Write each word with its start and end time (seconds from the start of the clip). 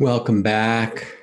Welcome 0.00 0.42
back. 0.42 1.14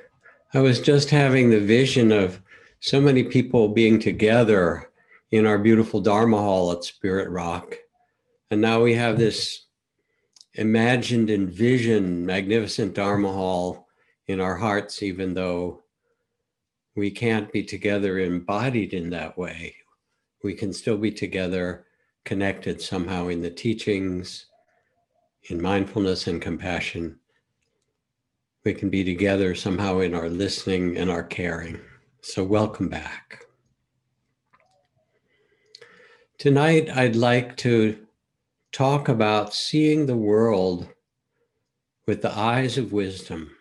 I 0.54 0.60
was 0.60 0.80
just 0.80 1.10
having 1.10 1.50
the 1.50 1.58
vision 1.58 2.12
of 2.12 2.40
so 2.78 3.00
many 3.00 3.24
people 3.24 3.66
being 3.66 3.98
together 3.98 4.92
in 5.32 5.46
our 5.46 5.58
beautiful 5.58 6.00
Dharma 6.00 6.36
Hall 6.36 6.70
at 6.70 6.84
Spirit 6.84 7.28
Rock. 7.28 7.76
And 8.52 8.60
now 8.60 8.80
we 8.80 8.94
have 8.94 9.18
this 9.18 9.66
imagined, 10.54 11.28
envisioned, 11.28 12.24
magnificent 12.24 12.94
Dharma 12.94 13.32
Hall 13.32 13.88
in 14.28 14.40
our 14.40 14.54
hearts, 14.54 15.02
even 15.02 15.34
though 15.34 15.82
we 16.94 17.10
can't 17.10 17.50
be 17.50 17.64
together 17.64 18.20
embodied 18.20 18.94
in 18.94 19.10
that 19.10 19.36
way. 19.36 19.74
We 20.44 20.54
can 20.54 20.72
still 20.72 20.98
be 20.98 21.10
together, 21.10 21.84
connected 22.24 22.80
somehow 22.80 23.26
in 23.26 23.42
the 23.42 23.50
teachings, 23.50 24.46
in 25.50 25.60
mindfulness 25.60 26.28
and 26.28 26.40
compassion 26.40 27.17
we 28.68 28.74
can 28.74 28.90
be 28.90 29.02
together 29.02 29.54
somehow 29.54 30.00
in 30.00 30.14
our 30.14 30.28
listening 30.28 30.98
and 30.98 31.10
our 31.10 31.22
caring. 31.22 31.80
So, 32.20 32.44
welcome 32.44 32.90
back. 32.90 33.46
Tonight, 36.36 36.90
I'd 36.94 37.16
like 37.16 37.56
to 37.64 37.98
talk 38.70 39.08
about 39.08 39.54
seeing 39.54 40.04
the 40.04 40.18
world 40.18 40.86
with 42.06 42.20
the 42.20 42.30
eyes 42.38 42.76
of 42.76 42.92
wisdom, 42.92 43.52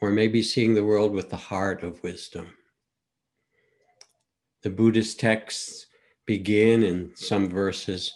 or 0.00 0.08
maybe 0.08 0.42
seeing 0.42 0.72
the 0.72 0.82
world 0.82 1.12
with 1.12 1.28
the 1.28 1.36
heart 1.36 1.82
of 1.82 2.02
wisdom. 2.02 2.54
The 4.62 4.70
Buddhist 4.70 5.20
texts 5.20 5.88
begin 6.24 6.82
in 6.84 7.12
some 7.16 7.50
verses 7.50 8.14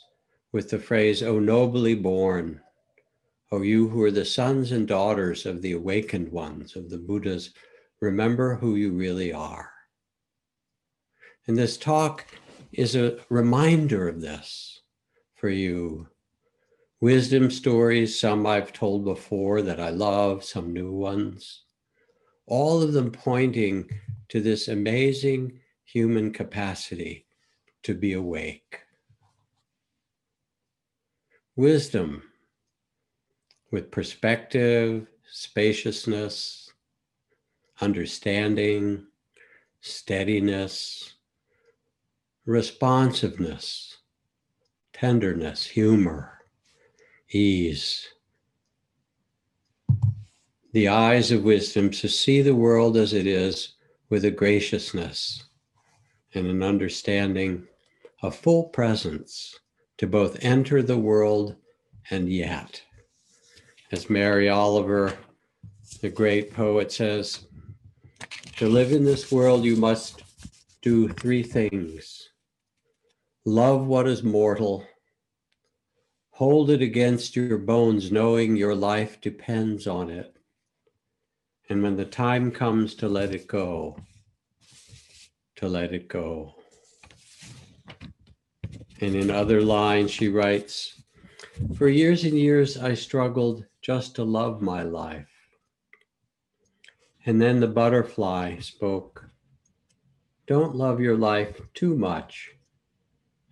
with 0.50 0.71
the 0.71 0.78
phrase, 0.78 1.23
O 1.23 1.39
nobly 1.39 1.95
born, 1.95 2.62
O 3.51 3.63
you 3.63 3.89
who 3.89 4.03
are 4.03 4.11
the 4.11 4.25
sons 4.25 4.73
and 4.73 4.87
daughters 4.87 5.47
of 5.47 5.63
the 5.63 5.73
awakened 5.73 6.31
ones, 6.31 6.77
of 6.77 6.91
the 6.91 6.99
Buddhas, 6.99 7.55
remember 8.01 8.57
who 8.57 8.77
you 8.77 8.93
really 8.93 9.33
are. 9.33 9.73
And 11.47 11.57
this 11.57 11.79
talk 11.79 12.27
is 12.73 12.95
a 12.95 13.19
reminder 13.31 14.07
of 14.07 14.21
this 14.21 14.83
for 15.35 15.49
you. 15.49 16.09
Wisdom 17.01 17.51
stories, 17.51 18.19
some 18.19 18.45
I've 18.45 18.73
told 18.73 19.05
before 19.05 19.62
that 19.62 19.81
I 19.81 19.91
love, 19.91 20.45
some 20.45 20.73
new 20.73 20.93
ones, 20.93 21.62
all 22.47 22.83
of 22.83 22.93
them 22.93 23.11
pointing 23.11 23.89
to 24.29 24.41
this 24.41 24.69
amazing 24.69 25.61
human 25.85 26.33
capacity 26.33 27.25
to 27.85 27.95
be 27.95 28.12
awake. 28.12 28.81
Wisdom 31.57 32.23
with 33.71 33.91
perspective, 33.91 35.07
spaciousness, 35.31 36.73
understanding, 37.81 39.07
steadiness, 39.81 41.15
responsiveness, 42.47 43.99
tenderness, 44.93 45.67
humor, 45.67 46.39
ease. 47.31 48.09
The 50.73 50.89
eyes 50.89 51.31
of 51.31 51.45
wisdom 51.45 51.91
to 51.91 52.09
see 52.09 52.43
the 52.43 52.55
world 52.55 52.97
as 52.97 53.13
it 53.13 53.27
is 53.27 53.75
with 54.09 54.25
a 54.25 54.31
graciousness 54.31 55.45
and 56.34 56.47
an 56.47 56.62
understanding, 56.62 57.67
a 58.23 58.31
full 58.31 58.65
presence 58.65 59.59
to 59.99 60.07
both 60.07 60.43
enter 60.43 60.83
the 60.83 60.99
world 60.99 61.57
and 62.11 62.33
yet 62.33 62.83
as 63.91 64.10
Mary 64.10 64.49
Oliver, 64.49 65.16
the 66.00 66.10
great 66.10 66.53
poet, 66.53 66.93
says, 66.93 67.47
to 68.56 68.69
live 68.69 68.93
in 68.93 69.04
this 69.04 69.31
world, 69.31 69.65
you 69.65 69.76
must 69.76 70.22
do 70.82 71.09
three 71.09 71.43
things 71.43 72.28
love 73.44 73.87
what 73.87 74.06
is 74.06 74.22
mortal, 74.22 74.84
hold 76.32 76.71
it 76.71 76.82
against 76.82 77.34
your 77.34 77.56
bones, 77.56 78.12
knowing 78.12 78.56
your 78.56 78.75
life 78.75 79.21
depends 79.22 79.87
on 79.87 80.10
it. 80.10 80.37
And 81.71 81.82
when 81.82 81.97
the 81.97 82.04
time 82.04 82.50
comes 82.50 82.94
to 82.97 83.09
let 83.09 83.34
it 83.34 83.47
go, 83.47 83.98
to 85.56 85.69
let 85.69 85.94
it 85.94 86.09
go. 86.09 86.56
And 89.00 89.15
in 89.15 89.31
other 89.31 89.62
lines, 89.62 90.10
she 90.10 90.28
writes, 90.28 91.03
For 91.77 91.88
years 91.88 92.25
and 92.25 92.37
years, 92.37 92.77
I 92.77 92.94
struggled 92.94 93.65
just 93.88 94.15
to 94.16 94.22
love 94.22 94.60
my 94.60 94.82
life. 94.82 95.31
And 97.25 97.41
then 97.41 97.59
the 97.59 97.66
butterfly 97.66 98.59
spoke, 98.59 99.25
Don't 100.47 100.76
love 100.76 101.00
your 101.00 101.16
life 101.16 101.59
too 101.72 101.97
much, 101.97 102.50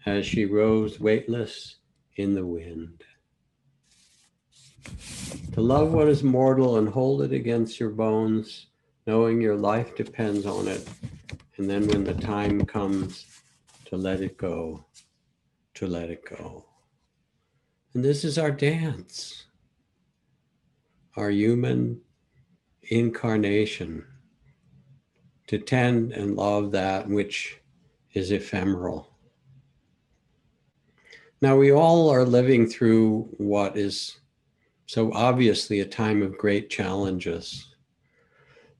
as 0.04 0.26
she 0.26 0.44
rose 0.44 1.00
weightless 1.00 1.76
in 2.16 2.34
the 2.34 2.44
wind. 2.44 3.02
To 5.54 5.62
love 5.62 5.94
what 5.94 6.06
is 6.06 6.22
mortal 6.22 6.76
and 6.76 6.90
hold 6.90 7.22
it 7.22 7.32
against 7.32 7.80
your 7.80 7.88
bones, 7.88 8.66
knowing 9.06 9.40
your 9.40 9.56
life 9.56 9.96
depends 9.96 10.44
on 10.44 10.68
it. 10.68 10.86
And 11.56 11.70
then 11.70 11.88
when 11.88 12.04
the 12.04 12.12
time 12.12 12.66
comes 12.66 13.24
to 13.86 13.96
let 13.96 14.20
it 14.20 14.36
go, 14.36 14.84
to 15.76 15.86
let 15.86 16.10
it 16.10 16.26
go. 16.28 16.66
And 17.94 18.04
this 18.04 18.22
is 18.22 18.36
our 18.36 18.50
dance 18.50 19.45
our 21.16 21.30
human 21.30 22.00
incarnation 22.90 24.04
to 25.46 25.58
tend 25.58 26.12
and 26.12 26.36
love 26.36 26.72
that 26.72 27.08
which 27.08 27.60
is 28.12 28.30
ephemeral. 28.30 29.08
Now, 31.42 31.56
we 31.56 31.72
all 31.72 32.08
are 32.10 32.24
living 32.24 32.66
through 32.66 33.28
what 33.36 33.76
is 33.76 34.18
so 34.86 35.12
obviously 35.12 35.80
a 35.80 35.86
time 35.86 36.22
of 36.22 36.38
great 36.38 36.70
challenges. 36.70 37.74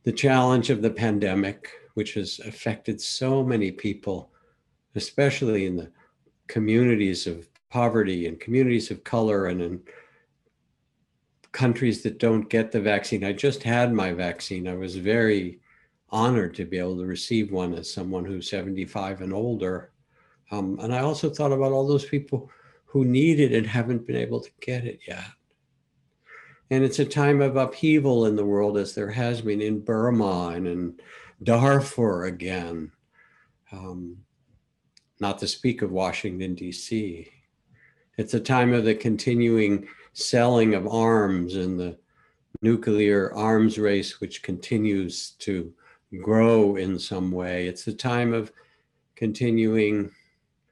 The 0.04 0.12
challenge 0.12 0.70
of 0.70 0.82
the 0.82 0.90
pandemic, 0.90 1.68
which 1.94 2.14
has 2.14 2.40
affected 2.40 3.00
so 3.00 3.42
many 3.42 3.72
people, 3.72 4.30
especially 4.94 5.66
in 5.66 5.76
the 5.76 5.90
communities 6.46 7.26
of 7.26 7.48
poverty 7.70 8.26
and 8.26 8.40
communities 8.40 8.90
of 8.90 9.04
color 9.04 9.46
and 9.46 9.60
in 9.60 9.80
countries 11.56 12.02
that 12.02 12.18
don't 12.18 12.50
get 12.50 12.70
the 12.70 12.80
vaccine. 12.80 13.24
I 13.24 13.32
just 13.32 13.62
had 13.62 13.90
my 13.90 14.12
vaccine. 14.12 14.68
I 14.68 14.74
was 14.74 14.96
very 14.96 15.58
honored 16.10 16.54
to 16.56 16.66
be 16.66 16.78
able 16.78 16.98
to 16.98 17.06
receive 17.06 17.50
one 17.50 17.72
as 17.72 17.90
someone 17.90 18.26
who's 18.26 18.50
75 18.50 19.22
and 19.22 19.32
older. 19.32 19.90
Um, 20.50 20.78
and 20.82 20.94
I 20.94 21.00
also 21.00 21.30
thought 21.30 21.52
about 21.52 21.72
all 21.72 21.88
those 21.88 22.04
people 22.04 22.50
who 22.84 23.06
need 23.06 23.40
it 23.40 23.52
and 23.52 23.66
haven't 23.66 24.06
been 24.06 24.16
able 24.16 24.40
to 24.40 24.50
get 24.60 24.84
it 24.84 25.00
yet. 25.08 25.24
And 26.70 26.84
it's 26.84 26.98
a 26.98 27.06
time 27.06 27.40
of 27.40 27.56
upheaval 27.56 28.26
in 28.26 28.36
the 28.36 28.44
world, 28.44 28.76
as 28.76 28.94
there 28.94 29.10
has 29.10 29.40
been 29.40 29.62
in 29.62 29.80
Burma 29.80 30.48
and 30.48 30.66
in 30.66 31.00
Darfur 31.42 32.26
again, 32.26 32.92
um, 33.72 34.18
not 35.20 35.38
to 35.38 35.48
speak 35.48 35.80
of 35.80 35.90
Washington, 35.90 36.54
D.C. 36.54 37.32
It's 38.18 38.34
a 38.34 38.40
time 38.40 38.74
of 38.74 38.84
the 38.84 38.94
continuing 38.94 39.88
selling 40.16 40.74
of 40.74 40.86
arms 40.86 41.56
and 41.56 41.78
the 41.78 41.98
nuclear 42.62 43.34
arms 43.34 43.78
race, 43.78 44.18
which 44.18 44.42
continues 44.42 45.32
to 45.32 45.70
grow 46.22 46.76
in 46.76 46.98
some 46.98 47.30
way. 47.30 47.66
It's 47.66 47.86
a 47.86 47.92
time 47.92 48.32
of 48.32 48.50
continuing 49.14 50.10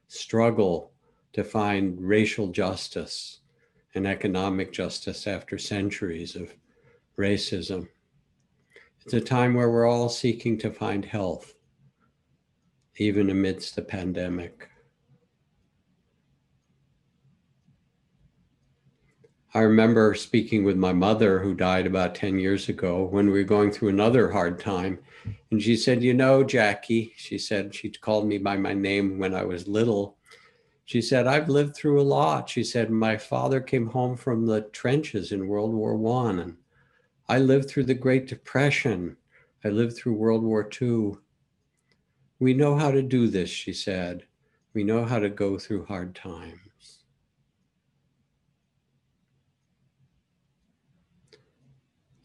struggle 0.08 0.92
to 1.34 1.44
find 1.44 2.00
racial 2.00 2.48
justice 2.48 3.40
and 3.94 4.06
economic 4.06 4.72
justice 4.72 5.26
after 5.26 5.58
centuries 5.58 6.36
of 6.36 6.54
racism. 7.18 7.86
It's 9.04 9.12
a 9.12 9.20
time 9.20 9.52
where 9.52 9.70
we're 9.70 9.86
all 9.86 10.08
seeking 10.08 10.56
to 10.58 10.70
find 10.70 11.04
health, 11.04 11.52
even 12.96 13.28
amidst 13.28 13.76
the 13.76 13.82
pandemic. 13.82 14.70
I 19.56 19.60
remember 19.60 20.14
speaking 20.14 20.64
with 20.64 20.76
my 20.76 20.92
mother, 20.92 21.38
who 21.38 21.54
died 21.54 21.86
about 21.86 22.16
10 22.16 22.40
years 22.40 22.68
ago, 22.68 23.04
when 23.04 23.26
we 23.26 23.38
were 23.38 23.44
going 23.44 23.70
through 23.70 23.90
another 23.90 24.28
hard 24.28 24.58
time. 24.58 24.98
And 25.52 25.62
she 25.62 25.76
said, 25.76 26.02
You 26.02 26.12
know, 26.12 26.42
Jackie, 26.42 27.14
she 27.16 27.38
said, 27.38 27.72
she 27.72 27.88
called 27.90 28.26
me 28.26 28.38
by 28.38 28.56
my 28.56 28.74
name 28.74 29.16
when 29.16 29.32
I 29.32 29.44
was 29.44 29.68
little. 29.68 30.16
She 30.86 31.00
said, 31.00 31.28
I've 31.28 31.48
lived 31.48 31.76
through 31.76 32.00
a 32.00 32.02
lot. 32.02 32.48
She 32.48 32.64
said, 32.64 32.90
My 32.90 33.16
father 33.16 33.60
came 33.60 33.86
home 33.86 34.16
from 34.16 34.44
the 34.44 34.62
trenches 34.72 35.30
in 35.30 35.46
World 35.46 35.72
War 35.72 35.96
One, 35.96 36.40
and 36.40 36.56
I 37.28 37.38
lived 37.38 37.70
through 37.70 37.84
the 37.84 37.94
Great 37.94 38.26
Depression. 38.26 39.16
I 39.64 39.68
lived 39.68 39.96
through 39.96 40.14
World 40.14 40.42
War 40.42 40.68
II. 40.82 41.12
We 42.40 42.54
know 42.54 42.76
how 42.76 42.90
to 42.90 43.02
do 43.02 43.28
this, 43.28 43.50
she 43.50 43.72
said. 43.72 44.24
We 44.74 44.82
know 44.82 45.04
how 45.04 45.20
to 45.20 45.30
go 45.30 45.58
through 45.60 45.86
hard 45.86 46.16
times. 46.16 46.63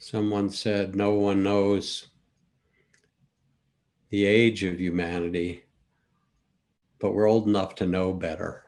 Someone 0.10 0.50
said, 0.50 0.96
No 0.96 1.12
one 1.12 1.44
knows 1.44 2.08
the 4.10 4.26
age 4.26 4.64
of 4.64 4.80
humanity, 4.80 5.66
but 6.98 7.12
we're 7.12 7.30
old 7.30 7.48
enough 7.48 7.76
to 7.76 7.86
know 7.86 8.12
better. 8.12 8.64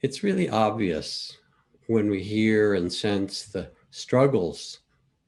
It's 0.00 0.24
really 0.24 0.50
obvious 0.50 1.36
when 1.86 2.10
we 2.10 2.20
hear 2.20 2.74
and 2.74 2.92
sense 2.92 3.44
the 3.44 3.70
struggles 3.92 4.80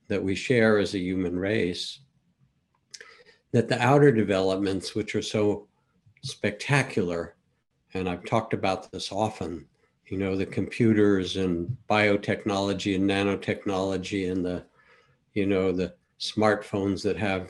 that 0.09 0.25
we 0.25 0.35
share 0.35 0.79
as 0.79 0.95
a 0.95 0.99
human 0.99 1.39
race 1.39 2.01
that 3.53 3.69
the 3.69 3.81
outer 3.81 4.11
developments, 4.11 4.97
which 4.97 5.15
are 5.15 5.23
so 5.23 5.69
spectacular, 6.25 7.37
and 7.95 8.09
I've 8.09 8.25
talked 8.25 8.53
about 8.53 8.91
this 8.91 9.13
often, 9.13 9.69
you 10.09 10.19
know, 10.19 10.37
the 10.37 10.47
computers 10.47 11.37
and 11.37 11.77
biotechnology 11.89 12.95
and 12.95 13.09
nanotechnology 13.09 14.31
and 14.31 14.45
the, 14.45 14.65
you 15.33 15.47
know, 15.47 15.73
the 15.73 15.95
smartphones 16.21 17.03
that 17.03 17.17
have 17.17 17.49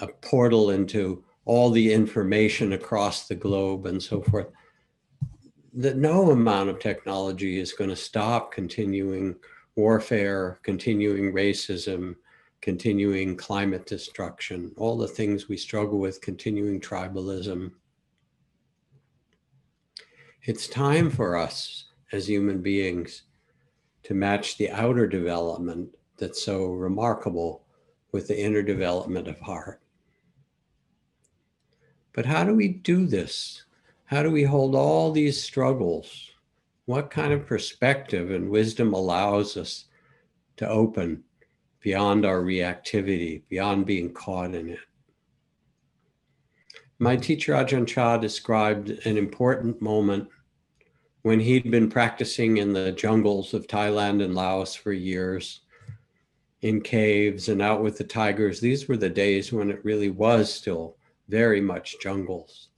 a 0.00 0.08
portal 0.08 0.70
into 0.70 1.24
all 1.44 1.70
the 1.70 1.92
information 1.92 2.74
across 2.74 3.26
the 3.26 3.34
globe 3.34 3.86
and 3.86 4.02
so 4.02 4.20
forth 4.20 4.48
that 5.74 5.96
no 5.96 6.30
amount 6.32 6.68
of 6.68 6.80
technology 6.80 7.58
is 7.58 7.72
going 7.72 7.90
to 7.90 7.96
stop 7.96 8.52
continuing 8.52 9.36
warfare, 9.76 10.58
continuing 10.64 11.32
racism, 11.32 12.16
continuing 12.60 13.36
climate 13.36 13.86
destruction, 13.86 14.72
all 14.76 14.96
the 14.96 15.06
things 15.06 15.48
we 15.48 15.56
struggle 15.56 15.98
with, 15.98 16.20
continuing 16.20 16.80
tribalism. 16.80 17.70
It's 20.48 20.66
time 20.66 21.10
for 21.10 21.36
us 21.36 21.90
as 22.10 22.26
human 22.26 22.62
beings 22.62 23.24
to 24.04 24.14
match 24.14 24.56
the 24.56 24.70
outer 24.70 25.06
development 25.06 25.90
that's 26.16 26.42
so 26.42 26.64
remarkable 26.68 27.66
with 28.12 28.28
the 28.28 28.42
inner 28.42 28.62
development 28.62 29.28
of 29.28 29.38
heart. 29.40 29.82
But 32.14 32.24
how 32.24 32.44
do 32.44 32.54
we 32.54 32.68
do 32.68 33.06
this? 33.06 33.64
How 34.06 34.22
do 34.22 34.30
we 34.30 34.42
hold 34.42 34.74
all 34.74 35.12
these 35.12 35.38
struggles? 35.38 36.30
What 36.86 37.10
kind 37.10 37.34
of 37.34 37.44
perspective 37.44 38.30
and 38.30 38.48
wisdom 38.48 38.94
allows 38.94 39.58
us 39.58 39.84
to 40.56 40.66
open 40.66 41.24
beyond 41.80 42.24
our 42.24 42.40
reactivity, 42.40 43.42
beyond 43.50 43.84
being 43.84 44.14
caught 44.14 44.54
in 44.54 44.70
it? 44.70 44.80
My 46.98 47.16
teacher 47.16 47.52
Ajahn 47.52 47.86
Chah 47.86 48.16
described 48.16 48.88
an 49.04 49.18
important 49.18 49.82
moment 49.82 50.28
when 51.22 51.40
he'd 51.40 51.70
been 51.70 51.90
practicing 51.90 52.58
in 52.58 52.72
the 52.72 52.92
jungles 52.92 53.54
of 53.54 53.66
Thailand 53.66 54.22
and 54.22 54.34
Laos 54.34 54.74
for 54.74 54.92
years 54.92 55.60
in 56.62 56.80
caves 56.80 57.48
and 57.48 57.62
out 57.62 57.82
with 57.82 57.98
the 57.98 58.04
tigers. 58.04 58.60
These 58.60 58.88
were 58.88 58.96
the 58.96 59.08
days 59.08 59.52
when 59.52 59.70
it 59.70 59.84
really 59.84 60.10
was 60.10 60.52
still 60.52 60.96
very 61.28 61.60
much 61.60 62.00
jungles, 62.00 62.68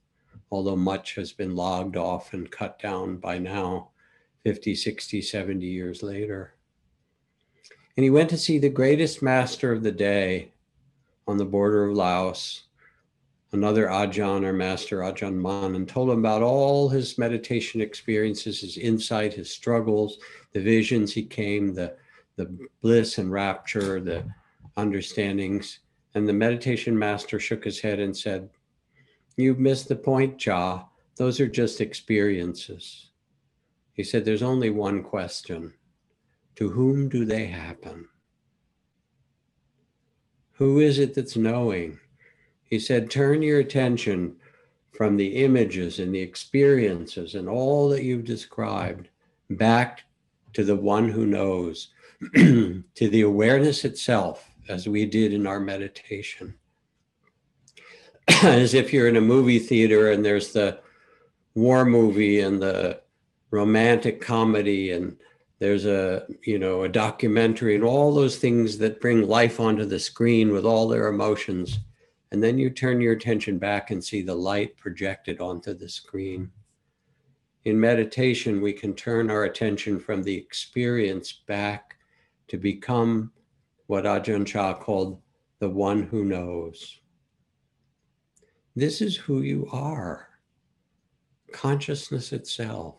although 0.51 0.75
much 0.75 1.15
has 1.15 1.31
been 1.31 1.55
logged 1.55 1.97
off 1.97 2.33
and 2.33 2.51
cut 2.51 2.79
down 2.79 3.17
by 3.17 3.37
now, 3.37 3.89
50, 4.43 4.75
60, 4.75 5.21
70 5.21 5.65
years 5.65 6.03
later. 6.03 6.53
And 7.95 8.03
he 8.03 8.09
went 8.09 8.29
to 8.31 8.37
see 8.37 8.57
the 8.57 8.69
greatest 8.69 9.21
master 9.21 9.71
of 9.71 9.83
the 9.83 9.91
day 9.91 10.51
on 11.27 11.37
the 11.37 11.45
border 11.45 11.85
of 11.85 11.95
Laos, 11.95 12.63
another 13.53 13.87
Ajahn 13.87 14.45
or 14.45 14.53
master, 14.53 14.99
Ajahn 14.99 15.35
Mun, 15.35 15.75
and 15.75 15.87
told 15.87 16.09
him 16.09 16.19
about 16.19 16.41
all 16.41 16.89
his 16.89 17.17
meditation 17.17 17.81
experiences, 17.81 18.61
his 18.61 18.77
insight, 18.77 19.33
his 19.33 19.51
struggles, 19.51 20.19
the 20.53 20.61
visions 20.61 21.13
he 21.13 21.23
came, 21.23 21.73
the 21.73 21.95
the 22.37 22.69
bliss 22.81 23.17
and 23.17 23.31
rapture, 23.31 23.99
the 23.99 24.25
understandings. 24.77 25.79
And 26.15 26.27
the 26.27 26.33
meditation 26.33 26.97
master 26.97 27.39
shook 27.39 27.63
his 27.63 27.79
head 27.79 27.99
and 27.99 28.15
said, 28.15 28.49
You've 29.37 29.59
missed 29.59 29.87
the 29.87 29.95
point, 29.95 30.37
Chah. 30.37 30.85
Those 31.15 31.39
are 31.39 31.47
just 31.47 31.81
experiences. 31.81 33.11
He 33.93 34.03
said, 34.03 34.25
There's 34.25 34.43
only 34.43 34.69
one 34.69 35.03
question 35.03 35.73
To 36.55 36.69
whom 36.69 37.09
do 37.09 37.25
they 37.25 37.47
happen? 37.47 38.07
Who 40.53 40.79
is 40.79 40.99
it 40.99 41.13
that's 41.13 41.37
knowing? 41.37 41.99
He 42.71 42.79
said, 42.79 43.11
Turn 43.11 43.41
your 43.41 43.59
attention 43.59 44.37
from 44.93 45.17
the 45.17 45.43
images 45.43 45.99
and 45.99 46.15
the 46.15 46.21
experiences 46.21 47.35
and 47.35 47.47
all 47.47 47.89
that 47.89 48.03
you've 48.03 48.23
described 48.23 49.09
back 49.51 50.03
to 50.53 50.63
the 50.63 50.75
one 50.75 51.09
who 51.09 51.25
knows, 51.25 51.89
to 52.35 52.83
the 52.95 53.21
awareness 53.21 53.83
itself, 53.83 54.49
as 54.69 54.87
we 54.87 55.05
did 55.05 55.33
in 55.33 55.45
our 55.45 55.59
meditation. 55.59 56.55
as 58.43 58.73
if 58.73 58.93
you're 58.93 59.09
in 59.09 59.17
a 59.17 59.21
movie 59.21 59.59
theater 59.59 60.11
and 60.11 60.23
there's 60.23 60.53
the 60.53 60.79
war 61.55 61.83
movie 61.83 62.39
and 62.39 62.61
the 62.61 63.01
romantic 63.49 64.21
comedy 64.21 64.91
and 64.91 65.17
there's 65.59 65.85
a 65.85 66.25
you 66.43 66.57
know 66.57 66.83
a 66.83 66.89
documentary 66.89 67.75
and 67.75 67.83
all 67.83 68.13
those 68.13 68.37
things 68.37 68.77
that 68.77 69.01
bring 69.01 69.27
life 69.27 69.59
onto 69.59 69.85
the 69.85 69.99
screen 69.99 70.53
with 70.53 70.63
all 70.63 70.87
their 70.87 71.07
emotions 71.07 71.79
and 72.31 72.41
then 72.41 72.57
you 72.57 72.69
turn 72.69 73.01
your 73.01 73.13
attention 73.13 73.57
back 73.57 73.91
and 73.91 74.03
see 74.03 74.21
the 74.21 74.35
light 74.35 74.77
projected 74.77 75.39
onto 75.39 75.73
the 75.73 75.89
screen 75.89 76.51
in 77.65 77.79
meditation 77.79 78.61
we 78.61 78.73
can 78.73 78.93
turn 78.93 79.29
our 79.29 79.43
attention 79.43 79.99
from 79.99 80.23
the 80.23 80.33
experience 80.33 81.31
back 81.31 81.97
to 82.47 82.57
become 82.57 83.31
what 83.87 84.05
Ajahn 84.05 84.45
Chah 84.45 84.73
called 84.73 85.21
the 85.59 85.69
one 85.69 86.03
who 86.03 86.25
knows. 86.25 86.99
This 88.75 89.01
is 89.01 89.15
who 89.15 89.41
you 89.41 89.67
are 89.71 90.27
consciousness 91.51 92.31
itself. 92.31 92.95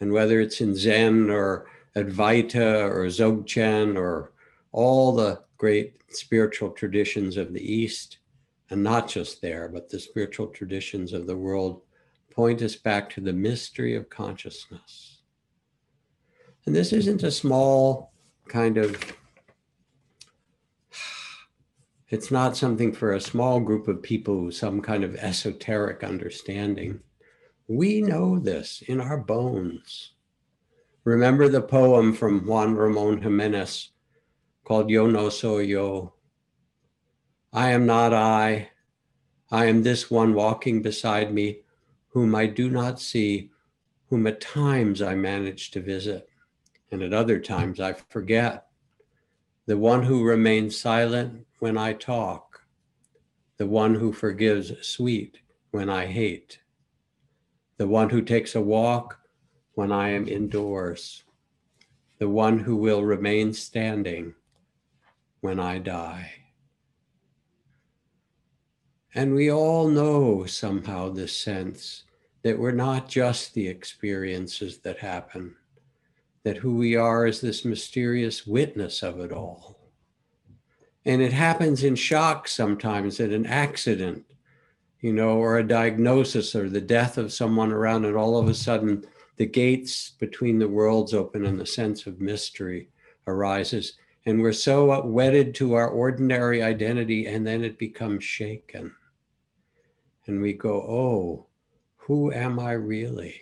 And 0.00 0.12
whether 0.12 0.40
it's 0.40 0.60
in 0.60 0.76
Zen 0.76 1.30
or 1.30 1.66
Advaita 1.96 2.88
or 2.90 3.06
Dzogchen 3.06 3.96
or 3.96 4.32
all 4.72 5.12
the 5.12 5.42
great 5.62 5.94
spiritual 6.08 6.70
traditions 6.70 7.36
of 7.36 7.52
the 7.52 7.72
East, 7.72 8.18
and 8.70 8.82
not 8.82 9.06
just 9.06 9.40
there, 9.40 9.68
but 9.68 9.88
the 9.88 10.00
spiritual 10.00 10.48
traditions 10.48 11.12
of 11.12 11.28
the 11.28 11.36
world, 11.36 11.82
point 12.32 12.60
us 12.62 12.74
back 12.74 13.08
to 13.08 13.20
the 13.20 13.32
mystery 13.32 13.94
of 13.94 14.10
consciousness. 14.10 15.18
And 16.66 16.74
this 16.74 16.92
isn't 16.92 17.22
a 17.22 17.30
small 17.30 18.12
kind 18.48 18.76
of 18.76 19.00
it's 22.08 22.32
not 22.32 22.56
something 22.56 22.92
for 22.92 23.12
a 23.12 23.20
small 23.20 23.60
group 23.60 23.86
of 23.86 24.02
people 24.02 24.50
some 24.50 24.82
kind 24.82 25.04
of 25.04 25.14
esoteric 25.14 26.02
understanding 26.02 26.98
we 27.68 28.02
know 28.02 28.36
this 28.36 28.82
in 28.88 29.00
our 29.00 29.16
bones 29.16 30.10
remember 31.04 31.48
the 31.48 31.62
poem 31.62 32.12
from 32.12 32.44
juan 32.44 32.74
ramon 32.74 33.22
jimenez 33.22 33.91
called 34.72 34.88
yo 34.88 35.06
no 35.06 35.28
soy 35.28 35.58
yo. 35.58 36.14
I 37.52 37.72
am 37.72 37.84
not 37.84 38.14
i. 38.14 38.70
I 39.50 39.66
am 39.66 39.82
this 39.82 40.10
one 40.10 40.32
walking 40.32 40.80
beside 40.80 41.30
me 41.30 41.58
whom 42.08 42.34
i 42.34 42.46
do 42.46 42.70
not 42.70 42.98
see 42.98 43.50
whom 44.08 44.26
at 44.26 44.40
times 44.40 45.02
i 45.02 45.14
manage 45.14 45.72
to 45.72 45.80
visit 45.82 46.26
and 46.90 47.02
at 47.02 47.12
other 47.12 47.38
times 47.38 47.80
I 47.80 47.92
forget. 47.92 48.68
The 49.66 49.76
one 49.76 50.04
who 50.04 50.24
remains 50.24 50.80
silent 50.80 51.46
when 51.58 51.76
I 51.76 51.92
talk, 51.92 52.62
the 53.58 53.66
one 53.66 53.94
who 53.94 54.10
forgives 54.10 54.72
sweet 54.80 55.36
when 55.70 55.90
I 55.90 56.06
hate, 56.06 56.60
the 57.76 57.88
one 57.88 58.08
who 58.08 58.22
takes 58.22 58.54
a 58.54 58.62
walk 58.62 59.18
when 59.74 59.92
I 59.92 60.08
am 60.12 60.26
indoors, 60.26 61.24
the 62.18 62.30
one 62.30 62.60
who 62.60 62.76
will 62.76 63.04
remain 63.04 63.52
standing 63.52 64.34
when 65.42 65.60
I 65.60 65.76
die. 65.76 66.32
And 69.14 69.34
we 69.34 69.52
all 69.52 69.88
know 69.88 70.46
somehow 70.46 71.10
this 71.10 71.38
sense 71.38 72.04
that 72.42 72.58
we're 72.58 72.72
not 72.72 73.08
just 73.08 73.52
the 73.52 73.68
experiences 73.68 74.78
that 74.78 74.98
happen 74.98 75.54
that 76.44 76.56
who 76.56 76.74
we 76.74 76.96
are 76.96 77.26
is 77.26 77.40
this 77.40 77.64
mysterious 77.64 78.46
witness 78.46 79.02
of 79.02 79.20
it 79.20 79.32
all. 79.32 79.78
And 81.04 81.20
it 81.22 81.32
happens 81.32 81.84
in 81.84 81.94
shock 81.94 82.48
sometimes 82.48 83.20
at 83.20 83.30
an 83.30 83.46
accident, 83.46 84.24
you 85.00 85.12
know, 85.12 85.36
or 85.36 85.58
a 85.58 85.66
diagnosis 85.66 86.54
or 86.54 86.68
the 86.68 86.80
death 86.80 87.18
of 87.18 87.32
someone 87.32 87.72
around, 87.72 88.04
and 88.04 88.16
all 88.16 88.36
of 88.36 88.48
a 88.48 88.54
sudden 88.54 89.04
the 89.36 89.46
gates 89.46 90.10
between 90.18 90.58
the 90.58 90.68
worlds 90.68 91.14
open 91.14 91.44
and 91.44 91.58
the 91.58 91.66
sense 91.66 92.06
of 92.06 92.20
mystery 92.20 92.88
arises. 93.26 93.94
And 94.24 94.40
we're 94.40 94.52
so 94.52 95.04
wedded 95.04 95.54
to 95.56 95.74
our 95.74 95.88
ordinary 95.88 96.62
identity, 96.62 97.26
and 97.26 97.46
then 97.46 97.64
it 97.64 97.78
becomes 97.78 98.22
shaken. 98.22 98.94
And 100.26 100.40
we 100.40 100.52
go, 100.52 100.74
oh, 100.74 101.46
who 101.96 102.32
am 102.32 102.60
I 102.60 102.72
really? 102.72 103.40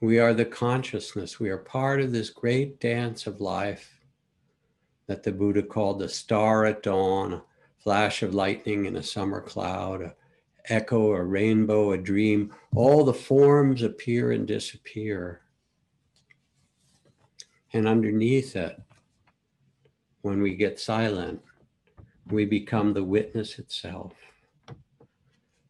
We 0.00 0.18
are 0.18 0.34
the 0.34 0.44
consciousness. 0.44 1.38
We 1.38 1.50
are 1.50 1.58
part 1.58 2.00
of 2.00 2.10
this 2.10 2.30
great 2.30 2.80
dance 2.80 3.26
of 3.26 3.40
life 3.40 4.00
that 5.06 5.22
the 5.22 5.32
Buddha 5.32 5.62
called 5.62 5.98
the 5.98 6.08
star 6.08 6.64
at 6.64 6.82
dawn, 6.82 7.34
a 7.34 7.42
flash 7.78 8.22
of 8.22 8.34
lightning 8.34 8.86
in 8.86 8.96
a 8.96 9.02
summer 9.02 9.40
cloud, 9.40 10.02
a 10.02 10.14
echo, 10.68 11.12
a 11.12 11.22
rainbow, 11.22 11.92
a 11.92 11.98
dream. 11.98 12.54
All 12.74 13.04
the 13.04 13.14
forms 13.14 13.82
appear 13.82 14.32
and 14.32 14.46
disappear. 14.46 15.42
And 17.72 17.86
underneath 17.86 18.56
it, 18.56 18.80
when 20.22 20.42
we 20.42 20.54
get 20.54 20.80
silent, 20.80 21.40
we 22.26 22.44
become 22.44 22.92
the 22.92 23.04
witness 23.04 23.58
itself. 23.58 24.12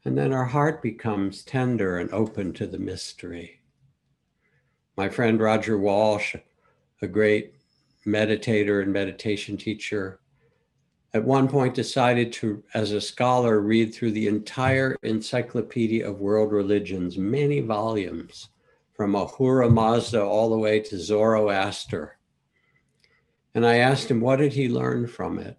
And 0.04 0.16
then 0.16 0.32
our 0.32 0.46
heart 0.46 0.82
becomes 0.82 1.42
tender 1.42 1.98
and 1.98 2.10
open 2.12 2.52
to 2.54 2.66
the 2.66 2.78
mystery. 2.78 3.60
My 4.96 5.08
friend 5.08 5.40
Roger 5.40 5.78
Walsh, 5.78 6.36
a 7.02 7.06
great 7.06 7.54
meditator 8.06 8.82
and 8.82 8.92
meditation 8.92 9.56
teacher, 9.56 10.20
at 11.12 11.24
one 11.24 11.48
point 11.48 11.74
decided 11.74 12.32
to, 12.34 12.62
as 12.72 12.92
a 12.92 13.00
scholar, 13.00 13.60
read 13.60 13.92
through 13.92 14.12
the 14.12 14.28
entire 14.28 14.96
Encyclopedia 15.02 16.08
of 16.08 16.20
World 16.20 16.52
Religions, 16.52 17.18
many 17.18 17.60
volumes, 17.60 18.48
from 19.00 19.14
Ahura 19.14 19.70
Mazda 19.70 20.22
all 20.22 20.50
the 20.50 20.58
way 20.58 20.78
to 20.78 20.98
Zoroaster. 20.98 22.18
And 23.54 23.64
I 23.64 23.76
asked 23.76 24.10
him, 24.10 24.20
what 24.20 24.36
did 24.36 24.52
he 24.52 24.68
learn 24.68 25.06
from 25.06 25.38
it? 25.38 25.58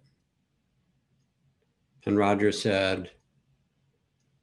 And 2.06 2.16
Roger 2.16 2.52
said, 2.52 3.10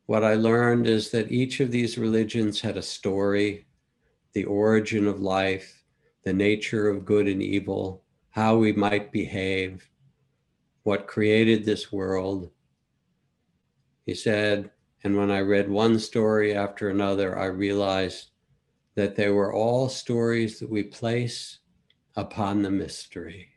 What 0.06 0.26
I 0.26 0.34
learned 0.34 0.86
is 0.86 1.12
that 1.12 1.32
each 1.32 1.62
of 1.62 1.72
these 1.72 1.98
religions 1.98 2.60
had 2.60 2.76
a 2.76 2.82
story, 2.82 3.68
the 4.34 4.44
origin 4.44 5.08
of 5.08 5.22
life, 5.22 5.82
the 6.26 6.34
nature 6.34 6.90
of 6.90 7.06
good 7.06 7.30
and 7.30 7.42
evil, 7.42 8.04
how 8.32 8.58
we 8.58 8.74
might 8.74 9.14
behave, 9.14 9.90
what 10.84 11.08
created 11.08 11.64
this 11.64 11.90
world. 11.90 12.50
He 14.06 14.14
said, 14.14 14.72
and 15.06 15.16
when 15.16 15.32
I 15.32 15.40
read 15.40 15.70
one 15.70 16.00
story 16.00 16.54
after 16.54 16.90
another, 16.90 17.40
I 17.40 17.46
realized 17.46 18.32
that 19.00 19.16
they 19.16 19.30
were 19.30 19.54
all 19.54 19.88
stories 19.88 20.60
that 20.60 20.70
we 20.70 20.84
place 20.84 21.60
upon 22.16 22.62
the 22.62 22.70
mystery 22.72 23.50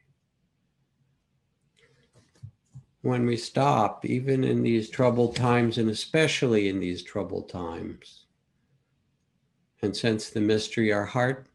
when 3.02 3.26
we 3.26 3.36
stop, 3.36 4.04
even 4.04 4.44
in 4.44 4.62
these 4.62 4.88
troubled 4.88 5.34
times, 5.34 5.78
and 5.78 5.90
especially 5.90 6.68
in 6.68 6.78
these 6.78 7.02
troubled 7.02 7.48
times, 7.48 8.26
and 9.82 9.96
sense 9.96 10.30
the 10.30 10.40
mystery, 10.40 10.92
our 10.92 11.04
heart 11.04 11.48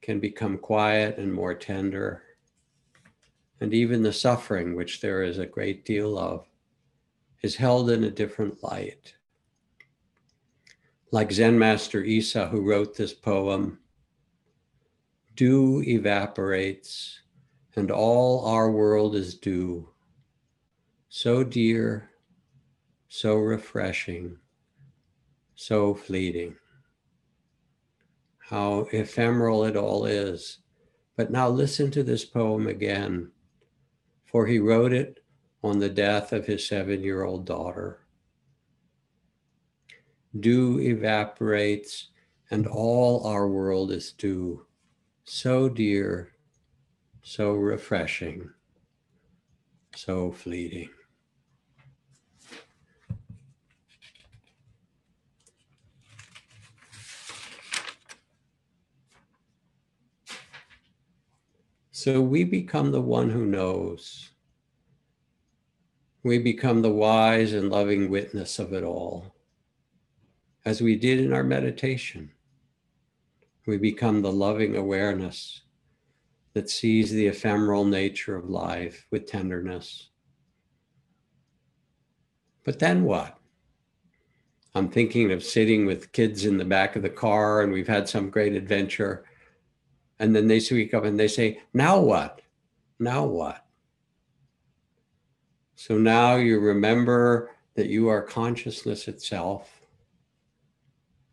can 0.00 0.20
become 0.20 0.56
quiet 0.56 1.18
and 1.18 1.32
more 1.32 1.54
tender. 1.54 2.22
And 3.60 3.74
even 3.74 4.04
the 4.04 4.12
suffering, 4.12 4.76
which 4.76 5.00
there 5.00 5.24
is 5.24 5.38
a 5.38 5.46
great 5.46 5.84
deal 5.84 6.16
of, 6.16 6.46
is 7.42 7.56
held 7.56 7.90
in 7.90 8.04
a 8.04 8.10
different 8.10 8.62
light. 8.62 9.16
Like 11.10 11.32
Zen 11.32 11.58
Master 11.58 12.02
Issa, 12.02 12.48
who 12.48 12.62
wrote 12.62 12.96
this 12.96 13.12
poem, 13.12 13.80
dew 15.34 15.82
evaporates, 15.82 17.20
and 17.74 17.90
all 17.90 18.44
our 18.46 18.70
world 18.70 19.14
is 19.14 19.34
dew 19.34 19.88
so 21.12 21.42
dear, 21.42 22.08
so 23.08 23.34
refreshing, 23.34 24.38
so 25.56 25.92
fleeting. 25.92 26.54
How 28.38 28.86
ephemeral 28.92 29.64
it 29.64 29.76
all 29.76 30.06
is. 30.06 30.58
But 31.16 31.32
now 31.32 31.48
listen 31.48 31.90
to 31.90 32.04
this 32.04 32.24
poem 32.24 32.68
again, 32.68 33.32
for 34.24 34.46
he 34.46 34.60
wrote 34.60 34.92
it 34.92 35.18
on 35.64 35.80
the 35.80 35.88
death 35.88 36.32
of 36.32 36.46
his 36.46 36.66
seven 36.66 37.02
year 37.02 37.24
old 37.24 37.44
daughter. 37.44 38.06
Dew 40.38 40.78
evaporates, 40.78 42.08
and 42.52 42.66
all 42.66 43.26
our 43.26 43.48
world 43.48 43.90
is 43.90 44.12
dew, 44.12 44.64
so 45.24 45.68
dear, 45.68 46.32
so 47.22 47.52
refreshing, 47.52 48.48
so 49.94 50.30
fleeting. 50.30 50.88
So 61.92 62.22
we 62.22 62.44
become 62.44 62.92
the 62.92 63.00
one 63.00 63.28
who 63.28 63.44
knows. 63.44 64.30
We 66.22 66.38
become 66.38 66.82
the 66.82 66.92
wise 66.92 67.52
and 67.52 67.68
loving 67.68 68.08
witness 68.08 68.58
of 68.58 68.72
it 68.72 68.84
all. 68.84 69.34
As 70.64 70.82
we 70.82 70.96
did 70.96 71.20
in 71.20 71.32
our 71.32 71.42
meditation, 71.42 72.32
we 73.66 73.78
become 73.78 74.20
the 74.20 74.32
loving 74.32 74.76
awareness 74.76 75.62
that 76.54 76.68
sees 76.68 77.10
the 77.10 77.26
ephemeral 77.26 77.84
nature 77.84 78.36
of 78.36 78.50
life 78.50 79.06
with 79.10 79.26
tenderness. 79.26 80.08
But 82.64 82.78
then 82.78 83.04
what? 83.04 83.38
I'm 84.74 84.88
thinking 84.88 85.32
of 85.32 85.42
sitting 85.42 85.86
with 85.86 86.12
kids 86.12 86.44
in 86.44 86.58
the 86.58 86.64
back 86.64 86.94
of 86.94 87.02
the 87.02 87.10
car 87.10 87.62
and 87.62 87.72
we've 87.72 87.88
had 87.88 88.08
some 88.08 88.30
great 88.30 88.54
adventure 88.54 89.24
and 90.18 90.36
then 90.36 90.46
they 90.46 90.60
speak 90.60 90.92
up 90.92 91.04
and 91.04 91.18
they 91.18 91.28
say, 91.28 91.60
now 91.72 91.98
what? 91.98 92.42
Now 92.98 93.24
what? 93.24 93.64
So 95.74 95.96
now 95.96 96.36
you 96.36 96.60
remember 96.60 97.52
that 97.74 97.86
you 97.86 98.08
are 98.08 98.20
consciousness 98.20 99.08
itself. 99.08 99.79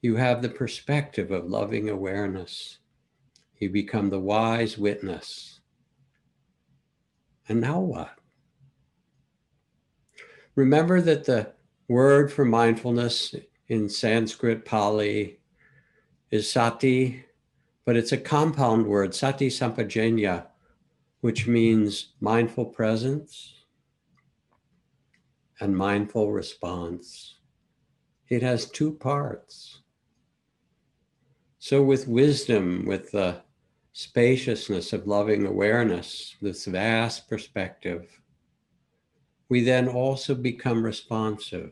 You 0.07 0.15
have 0.15 0.41
the 0.41 0.47
perspective 0.47 1.31
of 1.31 1.49
loving 1.49 1.89
awareness. 1.89 2.77
You 3.57 3.69
become 3.69 4.09
the 4.09 4.21
wise 4.21 4.77
witness. 4.77 5.59
And 7.49 7.59
now 7.59 7.81
what? 7.81 8.15
Remember 10.55 11.01
that 11.01 11.25
the 11.25 11.51
word 11.89 12.31
for 12.31 12.45
mindfulness 12.45 13.35
in 13.67 13.89
Sanskrit, 13.89 14.63
Pali, 14.63 15.39
is 16.31 16.49
sati, 16.49 17.25
but 17.83 17.97
it's 17.97 18.13
a 18.13 18.17
compound 18.17 18.87
word, 18.87 19.13
sati 19.13 19.49
sampajanya, 19.49 20.45
which 21.19 21.47
means 21.47 22.13
mindful 22.21 22.67
presence 22.67 23.55
and 25.59 25.75
mindful 25.75 26.31
response. 26.31 27.35
It 28.29 28.41
has 28.41 28.71
two 28.71 28.93
parts. 28.93 29.81
So, 31.67 31.83
with 31.83 32.07
wisdom, 32.07 32.86
with 32.86 33.12
the 33.12 33.41
spaciousness 33.91 34.93
of 34.93 35.05
loving 35.05 35.45
awareness, 35.45 36.33
this 36.41 36.63
vast 36.63 37.27
perspective, 37.27 38.21
we 39.50 39.59
then 39.65 39.89
also 39.89 40.33
become 40.33 40.81
responsive, 40.81 41.71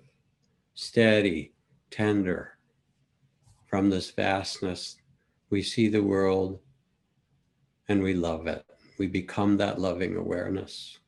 steady, 0.74 1.54
tender 1.92 2.58
from 3.68 3.90
this 3.90 4.12
vastness 4.12 4.98
we 5.50 5.62
see 5.62 5.88
the 5.88 6.04
world 6.04 6.60
and 7.88 8.04
we 8.04 8.16
love 8.16 8.48
it. 8.48 8.66
We 9.00 9.08
become 9.08 9.56
that 9.60 9.80
loving 9.80 10.18
awareness. 10.18 11.00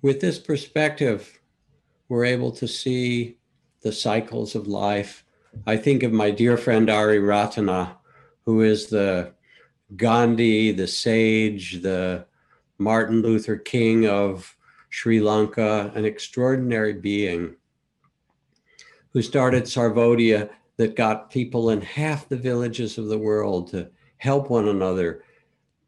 With 0.00 0.20
this 0.20 0.38
perspective, 0.38 1.40
we're 2.08 2.24
able 2.24 2.52
to 2.52 2.68
see 2.68 3.38
the 3.82 3.90
cycles 3.90 4.54
of 4.54 4.68
life. 4.68 5.23
I 5.66 5.76
think 5.76 6.02
of 6.02 6.12
my 6.12 6.30
dear 6.30 6.56
friend 6.56 6.88
Ariyaratne, 6.88 7.96
who 8.44 8.62
is 8.62 8.86
the 8.86 9.32
Gandhi, 9.96 10.72
the 10.72 10.86
sage, 10.86 11.82
the 11.82 12.26
Martin 12.78 13.22
Luther 13.22 13.56
King 13.56 14.06
of 14.06 14.56
Sri 14.90 15.20
Lanka, 15.20 15.92
an 15.94 16.04
extraordinary 16.04 16.92
being 16.92 17.56
who 19.12 19.22
started 19.22 19.64
Sarvodaya 19.64 20.50
that 20.76 20.96
got 20.96 21.30
people 21.30 21.70
in 21.70 21.80
half 21.80 22.28
the 22.28 22.36
villages 22.36 22.98
of 22.98 23.06
the 23.06 23.18
world 23.18 23.68
to 23.70 23.88
help 24.18 24.50
one 24.50 24.68
another 24.68 25.24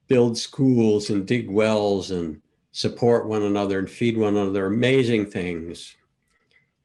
build 0.09 0.39
schools 0.39 1.11
and 1.11 1.27
dig 1.27 1.51
wells 1.51 2.13
and 2.13 2.41
support 2.71 3.27
one 3.27 3.43
another 3.43 3.79
and 3.79 3.91
feed 3.91 4.17
one 4.17 4.37
another. 4.37 4.67
Amazing 4.67 5.27
things 5.27 5.97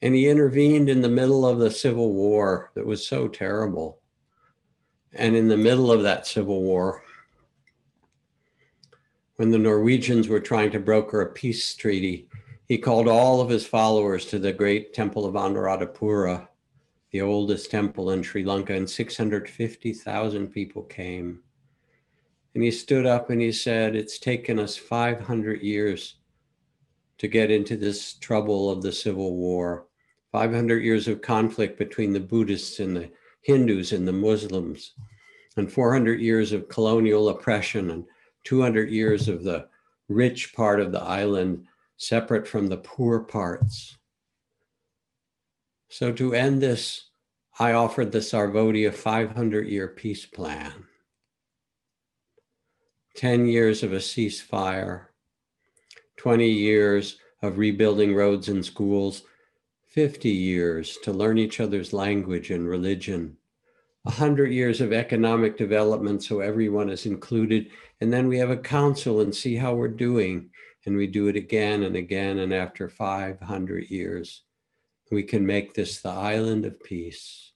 and 0.01 0.15
he 0.15 0.27
intervened 0.27 0.89
in 0.89 1.01
the 1.01 1.09
middle 1.09 1.45
of 1.45 1.59
the 1.59 1.71
civil 1.71 2.13
war 2.13 2.71
that 2.75 2.85
was 2.85 3.05
so 3.05 3.27
terrible 3.27 3.99
and 5.13 5.35
in 5.35 5.47
the 5.47 5.57
middle 5.57 5.91
of 5.91 6.03
that 6.03 6.25
civil 6.25 6.61
war 6.61 7.03
when 9.35 9.51
the 9.51 9.57
norwegians 9.57 10.27
were 10.27 10.39
trying 10.39 10.71
to 10.71 10.79
broker 10.79 11.21
a 11.21 11.31
peace 11.31 11.75
treaty 11.75 12.27
he 12.67 12.77
called 12.77 13.07
all 13.07 13.41
of 13.41 13.49
his 13.49 13.65
followers 13.65 14.25
to 14.25 14.39
the 14.39 14.53
great 14.53 14.93
temple 14.93 15.25
of 15.25 15.35
anuradhapura 15.35 16.47
the 17.11 17.21
oldest 17.21 17.69
temple 17.69 18.11
in 18.11 18.23
Sri 18.23 18.43
Lanka, 18.43 18.73
and 18.73 18.89
650,000 18.89 20.47
people 20.47 20.83
came. 20.83 21.41
And 22.55 22.63
he 22.63 22.71
stood 22.71 23.05
up 23.05 23.29
and 23.29 23.41
he 23.41 23.51
said, 23.51 23.95
It's 23.95 24.17
taken 24.17 24.59
us 24.59 24.77
500 24.77 25.61
years 25.61 26.15
to 27.17 27.27
get 27.27 27.51
into 27.51 27.77
this 27.77 28.13
trouble 28.13 28.69
of 28.69 28.81
the 28.81 28.91
Civil 28.91 29.35
War, 29.35 29.87
500 30.31 30.83
years 30.83 31.07
of 31.07 31.21
conflict 31.21 31.77
between 31.77 32.13
the 32.13 32.19
Buddhists 32.19 32.79
and 32.79 32.95
the 32.95 33.11
Hindus 33.41 33.91
and 33.91 34.07
the 34.07 34.13
Muslims, 34.13 34.93
and 35.57 35.71
400 35.71 36.21
years 36.21 36.53
of 36.53 36.69
colonial 36.69 37.29
oppression, 37.29 37.91
and 37.91 38.05
200 38.45 38.89
years 38.89 39.27
of 39.27 39.43
the 39.43 39.67
rich 40.07 40.53
part 40.53 40.79
of 40.79 40.91
the 40.91 41.01
island 41.01 41.65
separate 41.97 42.47
from 42.47 42.67
the 42.67 42.77
poor 42.77 43.19
parts. 43.19 43.97
So, 45.89 46.11
to 46.13 46.33
end 46.33 46.61
this, 46.61 47.09
I 47.59 47.73
offered 47.73 48.11
the 48.11 48.19
Sarvodaya 48.19 48.93
500 48.93 49.67
year 49.67 49.89
peace 49.89 50.25
plan. 50.25 50.87
10 53.15 53.45
years 53.45 53.83
of 53.83 53.91
a 53.91 53.97
ceasefire, 53.97 55.07
20 56.15 56.47
years 56.49 57.17
of 57.41 57.57
rebuilding 57.57 58.15
roads 58.15 58.47
and 58.47 58.65
schools, 58.65 59.23
50 59.91 60.29
years 60.29 60.97
to 61.03 61.11
learn 61.11 61.37
each 61.37 61.59
other's 61.59 61.91
language 61.91 62.49
and 62.49 62.67
religion, 62.67 63.37
100 64.03 64.51
years 64.51 64.79
of 64.79 64.93
economic 64.93 65.57
development 65.57 66.23
so 66.23 66.39
everyone 66.39 66.89
is 66.89 67.05
included. 67.05 67.69
And 67.99 68.11
then 68.11 68.27
we 68.27 68.37
have 68.37 68.49
a 68.49 68.57
council 68.57 69.19
and 69.19 69.35
see 69.35 69.55
how 69.55 69.73
we're 69.75 69.89
doing. 69.89 70.49
And 70.85 70.95
we 70.95 71.07
do 71.07 71.27
it 71.27 71.35
again 71.35 71.83
and 71.83 71.95
again. 71.95 72.39
And 72.39 72.53
after 72.53 72.89
500 72.89 73.89
years, 73.89 74.43
we 75.11 75.23
can 75.23 75.45
make 75.45 75.73
this 75.73 76.01
the 76.01 76.09
island 76.09 76.65
of 76.65 76.81
peace. 76.81 77.51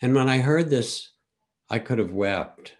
And 0.00 0.14
when 0.14 0.28
I 0.28 0.38
heard 0.38 0.70
this, 0.70 1.10
I 1.68 1.80
could 1.80 1.98
have 1.98 2.12
wept. 2.12 2.74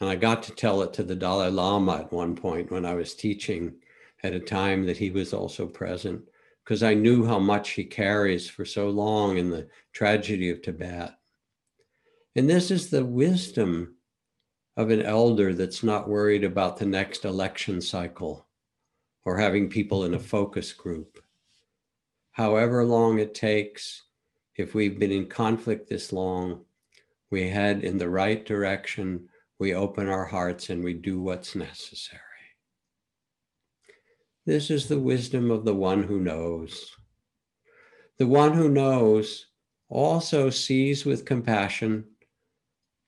And 0.00 0.08
I 0.08 0.14
got 0.14 0.44
to 0.44 0.52
tell 0.52 0.82
it 0.82 0.92
to 0.94 1.02
the 1.02 1.16
Dalai 1.16 1.50
Lama 1.50 1.96
at 1.96 2.12
one 2.12 2.36
point 2.36 2.70
when 2.70 2.86
I 2.86 2.94
was 2.94 3.14
teaching 3.14 3.74
at 4.22 4.34
a 4.34 4.40
time 4.40 4.86
that 4.86 4.96
he 4.96 5.10
was 5.10 5.34
also 5.34 5.66
present, 5.66 6.22
because 6.66 6.82
I 6.82 6.94
knew 6.94 7.24
how 7.24 7.38
much 7.38 7.70
he 7.70 7.84
carries 7.84 8.50
for 8.50 8.64
so 8.64 8.90
long 8.90 9.38
in 9.38 9.50
the 9.50 9.68
tragedy 9.92 10.50
of 10.50 10.62
Tibet. 10.62 11.14
And 12.34 12.50
this 12.50 12.72
is 12.72 12.90
the 12.90 13.04
wisdom 13.04 13.94
of 14.76 14.90
an 14.90 15.02
elder 15.02 15.54
that's 15.54 15.84
not 15.84 16.08
worried 16.08 16.42
about 16.42 16.76
the 16.76 16.84
next 16.84 17.24
election 17.24 17.80
cycle 17.80 18.48
or 19.24 19.38
having 19.38 19.70
people 19.70 20.04
in 20.04 20.14
a 20.14 20.18
focus 20.18 20.72
group. 20.72 21.22
However 22.32 22.84
long 22.84 23.20
it 23.20 23.32
takes, 23.32 24.02
if 24.56 24.74
we've 24.74 24.98
been 24.98 25.12
in 25.12 25.28
conflict 25.28 25.88
this 25.88 26.12
long, 26.12 26.64
we 27.30 27.48
head 27.48 27.84
in 27.84 27.96
the 27.96 28.08
right 28.08 28.44
direction, 28.44 29.28
we 29.60 29.72
open 29.72 30.08
our 30.08 30.24
hearts, 30.24 30.70
and 30.70 30.82
we 30.82 30.94
do 30.94 31.20
what's 31.20 31.54
necessary. 31.54 32.25
This 34.46 34.70
is 34.70 34.86
the 34.86 35.00
wisdom 35.00 35.50
of 35.50 35.64
the 35.64 35.74
one 35.74 36.04
who 36.04 36.20
knows. 36.20 36.94
The 38.18 38.28
one 38.28 38.52
who 38.52 38.68
knows 38.68 39.46
also 39.88 40.50
sees 40.50 41.04
with 41.04 41.24
compassion 41.24 42.04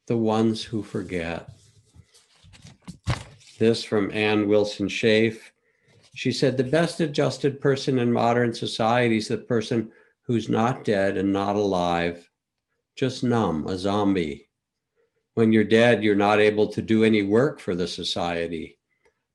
the 0.09 0.17
ones 0.17 0.65
who 0.65 0.83
forget. 0.83 1.49
This 3.61 3.85
from 3.85 4.11
Anne 4.13 4.49
Wilson 4.49 4.89
Schaef. 4.89 5.39
She 6.13 6.33
said, 6.33 6.57
The 6.57 6.65
best 6.65 6.99
adjusted 6.99 7.61
person 7.61 8.01
in 8.01 8.13
modern 8.13 8.53
society 8.53 9.19
is 9.19 9.29
the 9.29 9.39
person 9.39 9.93
who's 10.23 10.49
not 10.49 10.83
dead 10.83 11.17
and 11.17 11.33
not 11.33 11.55
alive, 11.55 12.29
just 12.97 13.23
numb, 13.23 13.69
a 13.69 13.79
zombie. 13.79 14.49
When 15.35 15.53
you're 15.53 15.63
dead, 15.63 16.03
you're 16.03 16.17
not 16.17 16.41
able 16.41 16.67
to 16.73 16.83
do 16.83 17.05
any 17.05 17.23
work 17.23 17.61
for 17.61 17.77
the 17.77 17.87
society. 17.87 18.77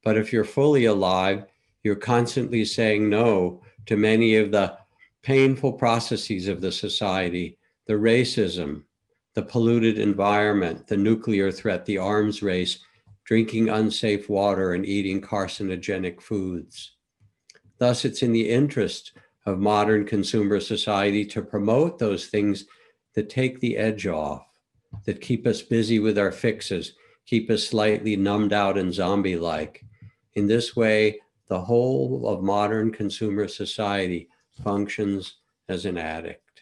But 0.04 0.18
if 0.18 0.34
you're 0.34 0.44
fully 0.44 0.86
alive, 0.86 1.46
you're 1.84 1.96
constantly 1.96 2.66
saying 2.66 3.10
no 3.10 3.62
to 3.86 3.98
many 3.98 4.36
of 4.38 4.52
the 4.52 4.78
painful 5.22 5.74
processes 5.74 6.48
of 6.48 6.62
the 6.62 6.72
society 6.72 7.58
the 7.86 7.94
racism, 7.94 8.84
the 9.34 9.42
polluted 9.42 9.98
environment, 9.98 10.88
the 10.88 10.96
nuclear 10.96 11.52
threat, 11.52 11.86
the 11.86 11.98
arms 11.98 12.42
race, 12.42 12.80
drinking 13.26 13.68
unsafe 13.68 14.30
water, 14.30 14.74
and 14.74 14.86
eating 14.86 15.22
carcinogenic 15.22 16.22
foods. 16.22 16.94
Thus, 17.80 18.06
it's 18.06 18.24
in 18.24 18.32
the 18.32 18.50
interest 18.50 19.12
of 19.46 19.60
modern 19.60 20.06
consumer 20.06 20.60
society 20.60 21.26
to 21.26 21.42
promote 21.42 22.00
those 22.00 22.28
things 22.28 22.66
that 23.16 23.30
take 23.30 23.60
the 23.60 23.78
edge 23.78 24.08
off, 24.08 24.46
that 25.06 25.22
keep 25.22 25.46
us 25.46 25.62
busy 25.62 26.00
with 26.00 26.18
our 26.18 26.32
fixes, 26.32 26.94
keep 27.26 27.50
us 27.50 27.66
slightly 27.66 28.16
numbed 28.16 28.54
out 28.54 28.78
and 28.78 28.94
zombie 28.94 29.36
like. 29.36 29.84
In 30.36 30.48
this 30.48 30.76
way, 30.76 31.20
the 31.48 31.62
whole 31.62 32.28
of 32.28 32.44
modern 32.44 32.92
consumer 32.92 33.48
society 33.48 34.30
functions 34.64 35.36
as 35.70 35.86
an 35.86 35.98
addict. 35.98 36.62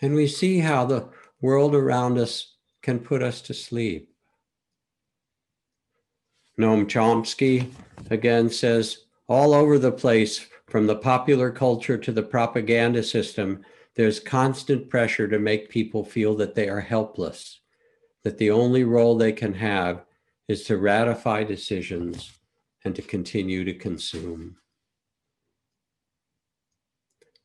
And 0.00 0.14
we 0.14 0.26
see 0.26 0.58
how 0.58 0.84
the 0.84 1.08
world 1.40 1.74
around 1.74 2.18
us 2.18 2.54
can 2.82 2.98
put 2.98 3.22
us 3.22 3.40
to 3.42 3.54
sleep. 3.54 4.10
Noam 6.58 6.86
Chomsky 6.86 7.70
again 8.10 8.48
says 8.50 9.06
all 9.28 9.54
over 9.54 9.78
the 9.78 9.92
place, 9.92 10.46
from 10.68 10.86
the 10.86 10.96
popular 10.96 11.50
culture 11.50 11.96
to 11.96 12.12
the 12.12 12.22
propaganda 12.22 13.02
system, 13.02 13.64
there's 13.94 14.18
constant 14.18 14.90
pressure 14.90 15.28
to 15.28 15.38
make 15.38 15.68
people 15.68 16.04
feel 16.04 16.34
that 16.36 16.54
they 16.54 16.68
are 16.68 16.80
helpless, 16.80 17.60
that 18.22 18.38
the 18.38 18.50
only 18.50 18.84
role 18.84 19.16
they 19.16 19.32
can 19.32 19.54
have 19.54 20.04
is 20.48 20.64
to 20.64 20.76
ratify 20.76 21.44
decisions 21.44 22.32
and 22.84 22.94
to 22.94 23.02
continue 23.02 23.64
to 23.64 23.74
consume. 23.74 24.56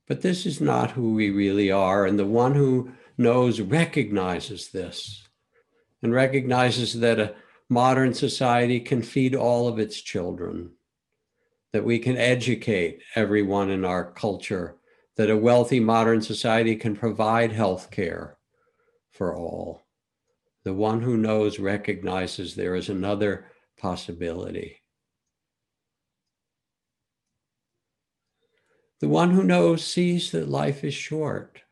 But 0.08 0.22
this 0.22 0.46
is 0.46 0.60
not 0.60 0.92
who 0.92 1.14
we 1.14 1.30
really 1.30 1.72
are. 1.72 2.06
And 2.06 2.18
the 2.18 2.26
one 2.26 2.56
who 2.56 2.92
knows 3.18 3.62
recognizes 3.62 4.70
this 4.70 5.28
and 6.02 6.14
recognizes 6.14 7.00
that 7.00 7.20
a 7.20 7.36
modern 7.70 8.14
society 8.14 8.80
can 8.80 9.04
feed 9.04 9.36
all 9.36 9.68
of 9.68 9.78
its 9.78 10.02
children, 10.02 10.72
that 11.72 11.86
we 11.86 12.00
can 12.00 12.18
educate 12.18 13.04
everyone 13.16 13.70
in 13.70 13.86
our 13.86 14.12
culture, 14.12 14.76
that 15.16 15.30
a 15.30 15.38
wealthy 15.38 15.80
modern 15.80 16.22
society 16.22 16.76
can 16.76 16.96
provide 16.96 17.52
health 17.52 17.92
care 17.92 18.38
for 19.12 19.36
all. 19.36 19.84
The 20.70 20.76
one 20.76 21.02
who 21.02 21.18
knows 21.18 21.58
recognizes 21.58 22.54
there 22.54 22.76
is 22.76 22.90
another 22.90 23.48
possibility. 23.80 24.84
The 29.00 29.10
one 29.10 29.32
who 29.32 29.44
knows 29.44 29.84
sees 29.84 30.30
that 30.30 30.48
life 30.48 30.84
is 30.84 30.94
short. 30.94 31.64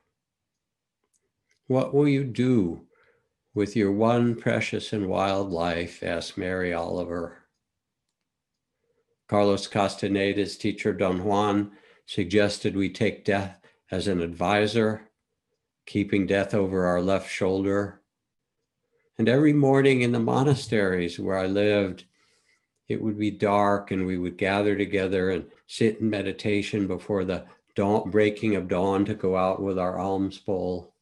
What 1.68 1.94
will 1.94 2.08
you 2.08 2.24
do 2.24 2.88
with 3.54 3.76
your 3.76 3.92
one 3.92 4.34
precious 4.34 4.92
and 4.92 5.08
wild 5.08 5.52
life? 5.52 6.02
asked 6.02 6.36
Mary 6.36 6.74
Oliver. 6.74 7.44
Carlos 9.30 9.68
Castaneda's 9.68 10.58
teacher, 10.58 10.92
Don 10.92 11.24
Juan, 11.24 11.74
suggested 12.08 12.76
we 12.76 12.90
take 12.90 13.24
death 13.24 13.62
as 13.92 14.08
an 14.08 14.22
advisor, 14.22 15.12
keeping 15.86 16.26
death 16.26 16.56
over 16.56 16.88
our 16.88 17.00
left 17.04 17.30
shoulder 17.30 17.97
and 19.18 19.28
every 19.28 19.54
morning 19.54 20.02
in 20.02 20.12
the 20.12 20.20
monasteries 20.20 21.20
where 21.20 21.38
I 21.38 21.48
lived, 21.48 22.06
it 22.88 23.02
would 23.02 23.18
be 23.18 23.32
dark 23.32 23.92
and 23.92 24.06
we 24.06 24.18
would 24.18 24.38
gather 24.38 24.78
together 24.78 25.32
and 25.32 25.46
sit 25.66 26.00
in 26.00 26.10
meditation 26.10 26.88
before 26.88 27.26
the 27.26 27.46
dawn, 27.76 28.10
breaking 28.10 28.56
of 28.56 28.68
dawn 28.68 29.06
to 29.06 29.16
go 29.16 29.36
out 29.36 29.62
with 29.62 29.80
our 29.80 30.00
alms 30.00 30.38
bowl. 30.38 30.94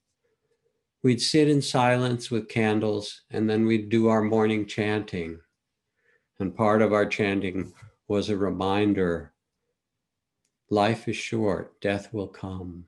We'd 1.04 1.22
sit 1.22 1.50
in 1.50 1.62
silence 1.62 2.32
with 2.32 2.50
candles 2.50 3.22
and 3.30 3.50
then 3.50 3.66
we'd 3.66 3.90
do 3.90 4.08
our 4.08 4.24
morning 4.24 4.66
chanting. 4.66 5.40
And 6.40 6.56
part 6.56 6.82
of 6.82 6.94
our 6.94 7.06
chanting 7.06 7.74
was 8.08 8.30
a 8.30 8.38
reminder 8.38 9.34
life 10.70 11.08
is 11.08 11.16
short, 11.16 11.80
death 11.82 12.12
will 12.12 12.28
come. 12.28 12.86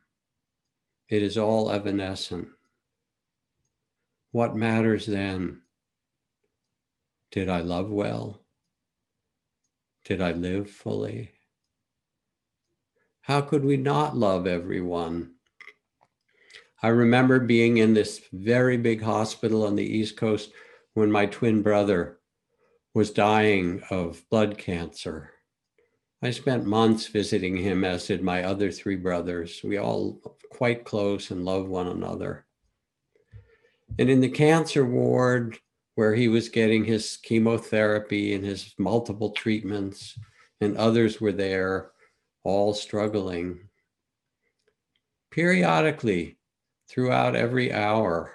It 1.09 1.21
is 1.21 1.37
all 1.37 1.71
evanescent. 1.71 2.47
What 4.37 4.55
matters 4.55 5.07
then? 5.07 5.63
Did 7.31 7.49
I 7.49 7.61
love 7.61 7.89
well? 7.89 8.45
Did 10.05 10.21
I 10.21 10.33
live 10.33 10.69
fully? 10.69 11.31
How 13.21 13.41
could 13.41 13.65
we 13.65 13.77
not 13.77 14.15
love 14.15 14.45
everyone? 14.45 15.31
I 16.83 16.89
remember 16.89 17.39
being 17.39 17.77
in 17.77 17.95
this 17.95 18.21
very 18.31 18.77
big 18.77 19.01
hospital 19.01 19.65
on 19.65 19.75
the 19.75 19.97
East 19.97 20.17
Coast 20.17 20.51
when 20.93 21.11
my 21.11 21.25
twin 21.25 21.63
brother 21.63 22.19
was 22.93 23.09
dying 23.09 23.81
of 23.89 24.23
blood 24.29 24.59
cancer. 24.59 25.31
I 26.21 26.29
spent 26.29 26.63
months 26.67 27.07
visiting 27.07 27.57
him, 27.57 27.83
as 27.83 28.05
did 28.05 28.21
my 28.21 28.43
other 28.43 28.71
three 28.71 28.97
brothers. 28.97 29.61
We 29.63 29.77
all 29.77 30.21
quite 30.51 30.85
close 30.85 31.31
and 31.31 31.43
love 31.43 31.67
one 31.67 31.87
another. 31.87 32.46
And 33.99 34.09
in 34.09 34.21
the 34.21 34.29
cancer 34.29 34.85
ward, 34.85 35.57
where 35.95 36.13
he 36.13 36.27
was 36.27 36.49
getting 36.49 36.85
his 36.85 37.17
chemotherapy 37.17 38.35
and 38.35 38.45
his 38.45 38.75
multiple 38.77 39.31
treatments, 39.31 40.17
and 40.61 40.77
others 40.77 41.19
were 41.19 41.31
there, 41.31 41.91
all 42.43 42.73
struggling. 42.73 43.59
Periodically, 45.31 46.37
throughout 46.87 47.35
every 47.35 47.73
hour, 47.73 48.31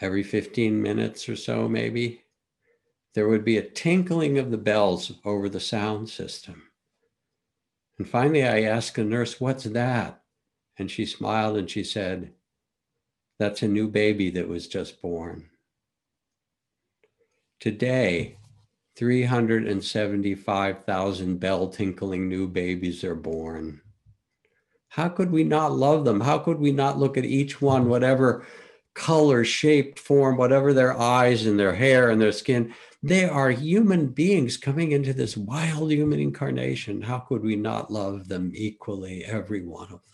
every 0.00 0.22
15 0.22 0.82
minutes 0.82 1.28
or 1.28 1.36
so, 1.36 1.68
maybe, 1.68 2.22
there 3.14 3.28
would 3.28 3.44
be 3.44 3.58
a 3.58 3.70
tinkling 3.70 4.38
of 4.38 4.50
the 4.50 4.58
bells 4.58 5.12
over 5.24 5.48
the 5.48 5.60
sound 5.60 6.08
system. 6.08 6.62
And 7.98 8.08
finally, 8.08 8.42
I 8.42 8.62
asked 8.62 8.98
a 8.98 9.04
nurse, 9.04 9.40
What's 9.40 9.64
that? 9.64 10.20
And 10.76 10.90
she 10.90 11.06
smiled 11.06 11.56
and 11.56 11.70
she 11.70 11.84
said, 11.84 12.32
That's 13.38 13.62
a 13.62 13.68
new 13.68 13.88
baby 13.88 14.30
that 14.30 14.48
was 14.48 14.66
just 14.68 15.02
born. 15.02 15.50
Today, 17.60 18.38
375,000 18.96 21.40
bell 21.40 21.68
tinkling 21.68 22.28
new 22.28 22.46
babies 22.46 23.02
are 23.02 23.14
born. 23.14 23.80
How 24.88 25.08
could 25.08 25.30
we 25.32 25.42
not 25.42 25.72
love 25.72 26.04
them? 26.04 26.20
How 26.20 26.38
could 26.38 26.60
we 26.60 26.70
not 26.70 26.98
look 26.98 27.16
at 27.16 27.24
each 27.24 27.60
one, 27.60 27.88
whatever 27.88 28.46
color, 28.94 29.44
shape, 29.44 29.98
form, 29.98 30.36
whatever 30.36 30.72
their 30.72 30.96
eyes 30.96 31.46
and 31.46 31.58
their 31.58 31.74
hair 31.74 32.10
and 32.10 32.20
their 32.20 32.30
skin? 32.30 32.72
They 33.02 33.24
are 33.24 33.50
human 33.50 34.06
beings 34.06 34.56
coming 34.56 34.92
into 34.92 35.12
this 35.12 35.36
wild 35.36 35.90
human 35.90 36.20
incarnation. 36.20 37.02
How 37.02 37.18
could 37.18 37.42
we 37.42 37.56
not 37.56 37.90
love 37.90 38.28
them 38.28 38.52
equally, 38.54 39.24
every 39.24 39.66
one 39.66 39.92
of 39.92 40.04
them? 40.04 40.13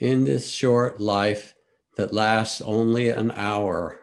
In 0.00 0.24
this 0.24 0.50
short 0.50 0.98
life 0.98 1.54
that 1.96 2.14
lasts 2.14 2.62
only 2.62 3.10
an 3.10 3.30
hour, 3.32 4.00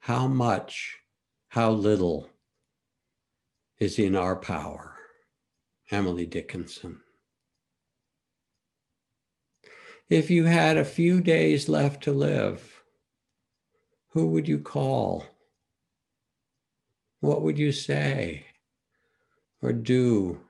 how 0.00 0.28
much, 0.28 0.98
how 1.48 1.70
little 1.70 2.28
is 3.78 3.98
in 3.98 4.14
our 4.14 4.36
power? 4.36 4.94
Emily 5.90 6.26
Dickinson. 6.26 7.00
If 10.10 10.30
you 10.30 10.44
had 10.44 10.76
a 10.76 10.84
few 10.84 11.22
days 11.22 11.66
left 11.66 12.02
to 12.04 12.12
live, 12.12 12.82
who 14.10 14.26
would 14.28 14.46
you 14.46 14.58
call? 14.58 15.24
What 17.20 17.40
would 17.40 17.58
you 17.58 17.72
say 17.72 18.48
or 19.62 19.72
do? 19.72 20.42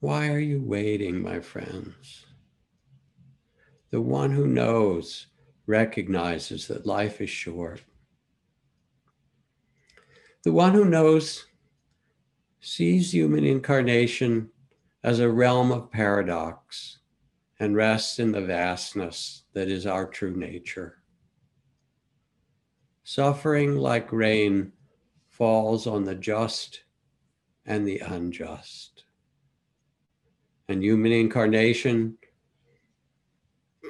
Why 0.00 0.28
are 0.28 0.38
you 0.38 0.60
waiting, 0.62 1.22
my 1.22 1.40
friends? 1.40 2.26
The 3.90 4.00
one 4.00 4.30
who 4.30 4.46
knows 4.46 5.26
recognizes 5.66 6.68
that 6.68 6.86
life 6.86 7.20
is 7.20 7.30
short. 7.30 7.82
The 10.42 10.52
one 10.52 10.72
who 10.72 10.84
knows 10.84 11.46
sees 12.60 13.12
human 13.12 13.44
incarnation 13.44 14.50
as 15.02 15.18
a 15.18 15.30
realm 15.30 15.72
of 15.72 15.90
paradox 15.90 16.98
and 17.58 17.76
rests 17.76 18.18
in 18.18 18.32
the 18.32 18.40
vastness 18.40 19.42
that 19.52 19.68
is 19.68 19.86
our 19.86 20.06
true 20.06 20.36
nature. 20.36 20.98
Suffering 23.04 23.76
like 23.76 24.12
rain 24.12 24.72
falls 25.28 25.86
on 25.86 26.04
the 26.04 26.14
just 26.14 26.84
and 27.66 27.86
the 27.86 27.98
unjust. 27.98 29.04
And 30.68 30.82
human 30.82 31.12
incarnation, 31.12 32.16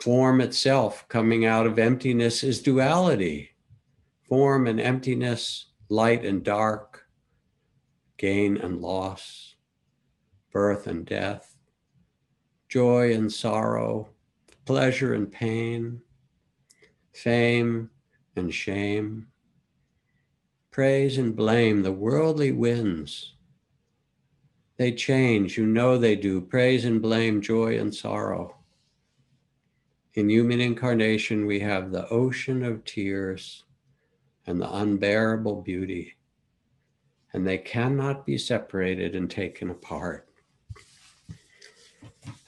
form 0.02 0.40
itself 0.40 1.06
coming 1.08 1.44
out 1.44 1.66
of 1.66 1.78
emptiness, 1.78 2.42
is 2.42 2.62
duality 2.62 3.50
form 4.28 4.68
and 4.68 4.80
emptiness, 4.80 5.66
light 5.88 6.24
and 6.24 6.44
dark, 6.44 7.04
gain 8.16 8.56
and 8.56 8.80
loss, 8.80 9.56
birth 10.52 10.86
and 10.86 11.04
death 11.04 11.50
joy 12.70 13.12
and 13.12 13.32
sorrow, 13.32 14.08
pleasure 14.64 15.12
and 15.12 15.30
pain, 15.30 16.00
fame 17.12 17.90
and 18.36 18.54
shame, 18.54 19.26
praise 20.70 21.18
and 21.18 21.34
blame, 21.34 21.82
the 21.82 21.90
worldly 21.90 22.52
winds. 22.52 23.34
They 24.76 24.92
change, 24.92 25.58
you 25.58 25.66
know 25.66 25.98
they 25.98 26.14
do, 26.14 26.40
praise 26.40 26.84
and 26.84 27.02
blame, 27.02 27.42
joy 27.42 27.76
and 27.76 27.92
sorrow. 27.92 28.59
In 30.14 30.28
human 30.28 30.60
incarnation, 30.60 31.46
we 31.46 31.60
have 31.60 31.92
the 31.92 32.08
ocean 32.08 32.64
of 32.64 32.84
tears 32.84 33.64
and 34.46 34.60
the 34.60 34.76
unbearable 34.76 35.62
beauty, 35.62 36.16
and 37.32 37.46
they 37.46 37.58
cannot 37.58 38.26
be 38.26 38.36
separated 38.36 39.14
and 39.14 39.30
taken 39.30 39.70
apart 39.70 40.28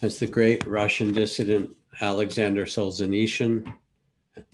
as 0.02 0.18
the 0.18 0.26
great 0.26 0.66
Russian 0.66 1.12
dissident 1.12 1.70
Alexander 2.00 2.66
Solzhenitsyn, 2.66 3.72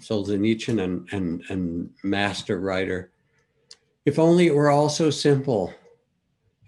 Solzhenitsyn 0.00 0.82
and, 0.82 1.08
and, 1.12 1.42
and 1.48 1.90
master 2.02 2.60
writer. 2.60 3.12
If 4.04 4.18
only 4.18 4.46
it 4.46 4.54
were 4.54 4.70
all 4.70 4.88
so 4.88 5.10
simple. 5.10 5.72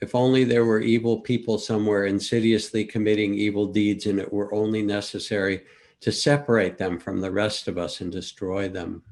If 0.00 0.14
only 0.14 0.44
there 0.44 0.64
were 0.64 0.80
evil 0.80 1.20
people 1.20 1.58
somewhere 1.58 2.06
insidiously 2.06 2.86
committing 2.86 3.34
evil 3.34 3.66
deeds 3.66 4.06
and 4.06 4.18
it 4.18 4.32
were 4.32 4.54
only 4.54 4.80
necessary 4.80 5.62
to 6.00 6.10
separate 6.10 6.78
them 6.78 6.98
from 6.98 7.20
the 7.20 7.30
rest 7.30 7.68
of 7.68 7.78
us 7.78 8.00
and 8.00 8.10
destroy 8.10 8.68
them. 8.68 9.02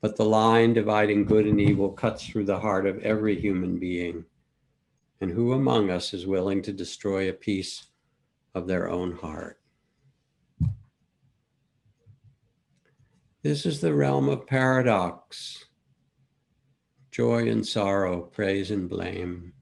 But 0.00 0.16
the 0.16 0.24
line 0.24 0.72
dividing 0.72 1.24
good 1.24 1.46
and 1.46 1.60
evil 1.60 1.90
cuts 1.90 2.26
through 2.26 2.44
the 2.44 2.60
heart 2.60 2.86
of 2.86 3.02
every 3.02 3.38
human 3.38 3.78
being. 3.78 4.24
And 5.20 5.30
who 5.30 5.52
among 5.52 5.90
us 5.90 6.14
is 6.14 6.26
willing 6.26 6.62
to 6.62 6.72
destroy 6.72 7.28
a 7.28 7.34
piece 7.34 7.86
of 8.54 8.66
their 8.66 8.88
own 8.88 9.12
heart. 9.12 9.60
This 13.42 13.64
is 13.64 13.80
the 13.80 13.94
realm 13.94 14.28
of 14.28 14.46
paradox, 14.46 15.64
joy 17.10 17.48
and 17.48 17.66
sorrow, 17.66 18.20
praise 18.20 18.70
and 18.70 18.88
blame. 18.88 19.54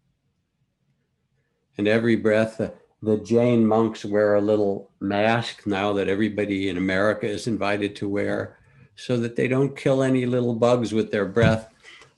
And 1.77 1.87
every 1.87 2.17
breath, 2.17 2.61
the, 3.03 3.19
Jain 3.19 3.67
monks 3.67 4.05
wear 4.05 4.35
a 4.35 4.41
little 4.41 4.91
mask 5.01 5.67
now 5.67 5.93
that 5.93 6.09
everybody 6.09 6.69
in 6.69 6.77
America 6.77 7.27
is 7.27 7.47
invited 7.47 7.95
to 7.97 8.09
wear 8.09 8.59
so 8.97 9.17
that 9.19 9.37
they 9.37 9.47
don't 9.47 9.77
kill 9.77 10.03
any 10.03 10.27
little 10.27 10.55
bugs 10.55 10.93
with 10.93 11.13
their 11.13 11.27
breath. 11.27 11.73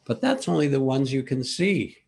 But 0.06 0.20
that's 0.20 0.48
only 0.48 0.68
the 0.68 0.80
ones 0.80 1.12
you 1.12 1.22
can 1.22 1.44
see. 1.44 1.98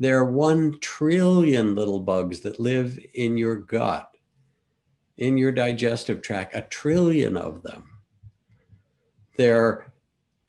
There 0.00 0.18
are 0.18 0.24
one 0.24 0.78
trillion 0.80 1.76
little 1.76 2.00
bugs 2.00 2.40
that 2.40 2.58
live 2.58 2.98
in 3.14 3.36
your 3.36 3.56
gut, 3.56 4.10
in 5.18 5.38
your 5.38 5.52
digestive 5.52 6.20
tract, 6.20 6.56
a 6.56 6.62
trillion 6.62 7.36
of 7.36 7.62
them. 7.62 7.84
There 9.38 9.64
are 9.64 9.92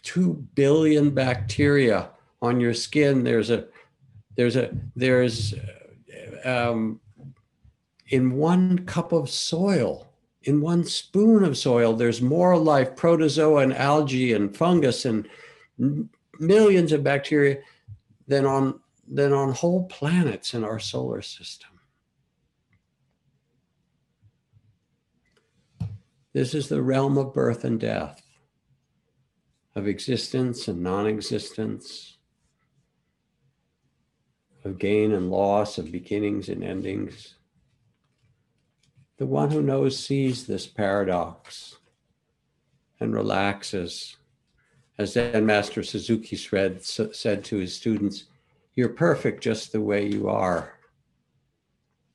two 0.02 0.46
billion 0.56 1.12
bacteria 1.12 2.10
on 2.42 2.60
your 2.60 2.74
skin. 2.74 3.24
There's 3.24 3.52
a, 3.52 3.68
there's 4.36 4.56
a, 4.56 4.76
there's, 4.96 5.54
um, 6.44 7.00
in 8.08 8.36
one 8.36 8.86
cup 8.86 9.12
of 9.12 9.30
soil, 9.30 10.08
in 10.44 10.62
one 10.62 10.84
spoon 10.84 11.44
of 11.44 11.58
soil, 11.58 11.94
there's 11.94 12.22
more 12.22 12.58
life, 12.58 12.96
protozoa 12.96 13.64
and 13.64 13.74
algae 13.74 14.34
and 14.34 14.56
fungus 14.56 15.06
and 15.06 15.28
millions 16.40 16.92
of 16.92 17.04
bacteria 17.04 17.60
than 18.28 18.46
on 18.46 18.80
than 19.08 19.34
on 19.34 19.54
whole 19.54 19.86
planets 19.86 20.54
in 20.54 20.64
our 20.64 20.80
solar 20.80 21.22
system. 21.22 21.70
This 26.34 26.54
is 26.54 26.68
the 26.68 26.82
realm 26.82 27.18
of 27.18 27.34
birth 27.34 27.64
and 27.64 27.80
death, 27.80 28.22
of 29.76 29.88
existence 29.88 30.68
and 30.68 30.82
non 30.82 31.08
existence, 31.08 32.18
of 34.64 34.78
gain 34.78 35.14
and 35.14 35.32
loss, 35.32 35.78
of 35.78 35.92
beginnings 35.92 36.50
and 36.50 36.64
endings. 36.64 37.36
The 39.18 39.26
one 39.26 39.52
who 39.52 39.62
knows 39.62 39.98
sees 39.98 40.46
this 40.46 40.68
paradox 40.68 41.78
and 43.00 43.14
relaxes. 43.14 44.18
As 44.98 45.14
Zen 45.14 45.46
Master 45.46 45.84
Suzuki 45.84 46.36
said, 46.36 46.84
said 46.84 47.44
to 47.46 47.58
his 47.58 47.74
students, 47.74 48.26
you're 48.76 48.90
perfect 48.90 49.42
just 49.42 49.72
the 49.72 49.82
way 49.82 50.06
you 50.06 50.28
are, 50.28 50.74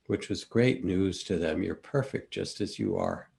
which 0.05 0.29
was 0.29 0.43
great 0.43 0.83
news 0.83 1.23
to 1.23 1.37
them. 1.37 1.63
You're 1.63 1.75
perfect 1.75 2.31
just 2.31 2.61
as 2.61 2.77
you 2.77 2.95
are. 2.97 3.29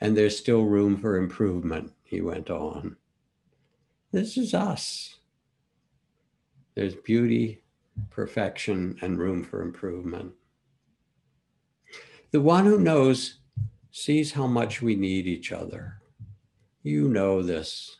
And 0.00 0.16
there's 0.16 0.38
still 0.38 0.64
room 0.64 0.96
for 0.96 1.16
improvement. 1.16 1.92
he 2.04 2.20
went 2.20 2.50
on. 2.50 2.96
This 4.12 4.36
is 4.36 4.54
us. 4.54 5.16
There's 6.76 6.94
beauty, 6.94 7.62
perfection, 8.10 8.96
and 9.00 9.18
room 9.18 9.42
for 9.42 9.62
improvement. 9.62 10.34
The 12.34 12.40
one 12.40 12.64
who 12.64 12.80
knows 12.80 13.38
sees 13.92 14.32
how 14.32 14.48
much 14.48 14.82
we 14.82 14.96
need 14.96 15.28
each 15.28 15.52
other. 15.52 16.00
You 16.82 17.06
know 17.08 17.42
this. 17.44 17.98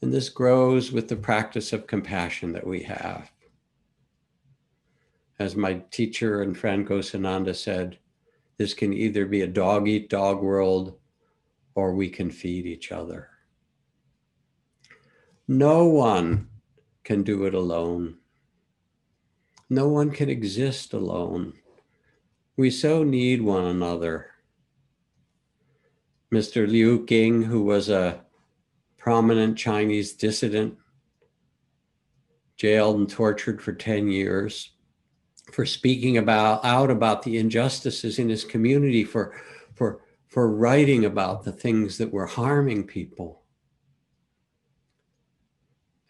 And 0.00 0.14
this 0.14 0.28
grows 0.28 0.92
with 0.92 1.08
the 1.08 1.16
practice 1.16 1.72
of 1.72 1.88
compassion 1.88 2.52
that 2.52 2.64
we 2.64 2.84
have. 2.84 3.32
As 5.40 5.56
my 5.56 5.82
teacher 5.90 6.42
and 6.42 6.56
friend 6.56 6.86
Ghosananda 6.86 7.56
said, 7.56 7.98
this 8.56 8.72
can 8.72 8.92
either 8.92 9.26
be 9.26 9.40
a 9.40 9.48
dog 9.48 9.88
eat 9.88 10.08
dog 10.08 10.40
world 10.44 10.96
or 11.74 11.92
we 11.92 12.08
can 12.08 12.30
feed 12.30 12.66
each 12.66 12.92
other. 12.92 13.30
No 15.48 15.86
one 15.86 16.50
can 17.02 17.24
do 17.24 17.46
it 17.46 17.54
alone. 17.54 18.18
No 19.68 19.88
one 19.88 20.12
can 20.12 20.30
exist 20.30 20.92
alone. 20.92 21.54
We 22.56 22.70
so 22.70 23.02
need 23.02 23.42
one 23.42 23.64
another. 23.64 24.30
Mr. 26.32 26.66
Liu 26.66 27.04
Qing, 27.04 27.44
who 27.44 27.62
was 27.62 27.88
a 27.88 28.20
prominent 28.96 29.58
Chinese 29.58 30.14
dissident, 30.14 30.76
jailed 32.56 32.96
and 32.96 33.08
tortured 33.08 33.60
for 33.60 33.72
10 33.72 34.08
years 34.08 34.72
for 35.52 35.64
speaking 35.64 36.16
about 36.18 36.64
out 36.64 36.90
about 36.90 37.22
the 37.22 37.38
injustices 37.38 38.18
in 38.18 38.28
his 38.28 38.44
community 38.44 39.04
for 39.04 39.40
for 39.74 40.00
for 40.26 40.50
writing 40.50 41.04
about 41.04 41.44
the 41.44 41.52
things 41.52 41.98
that 41.98 42.12
were 42.12 42.26
harming 42.26 42.84
people 42.84 43.42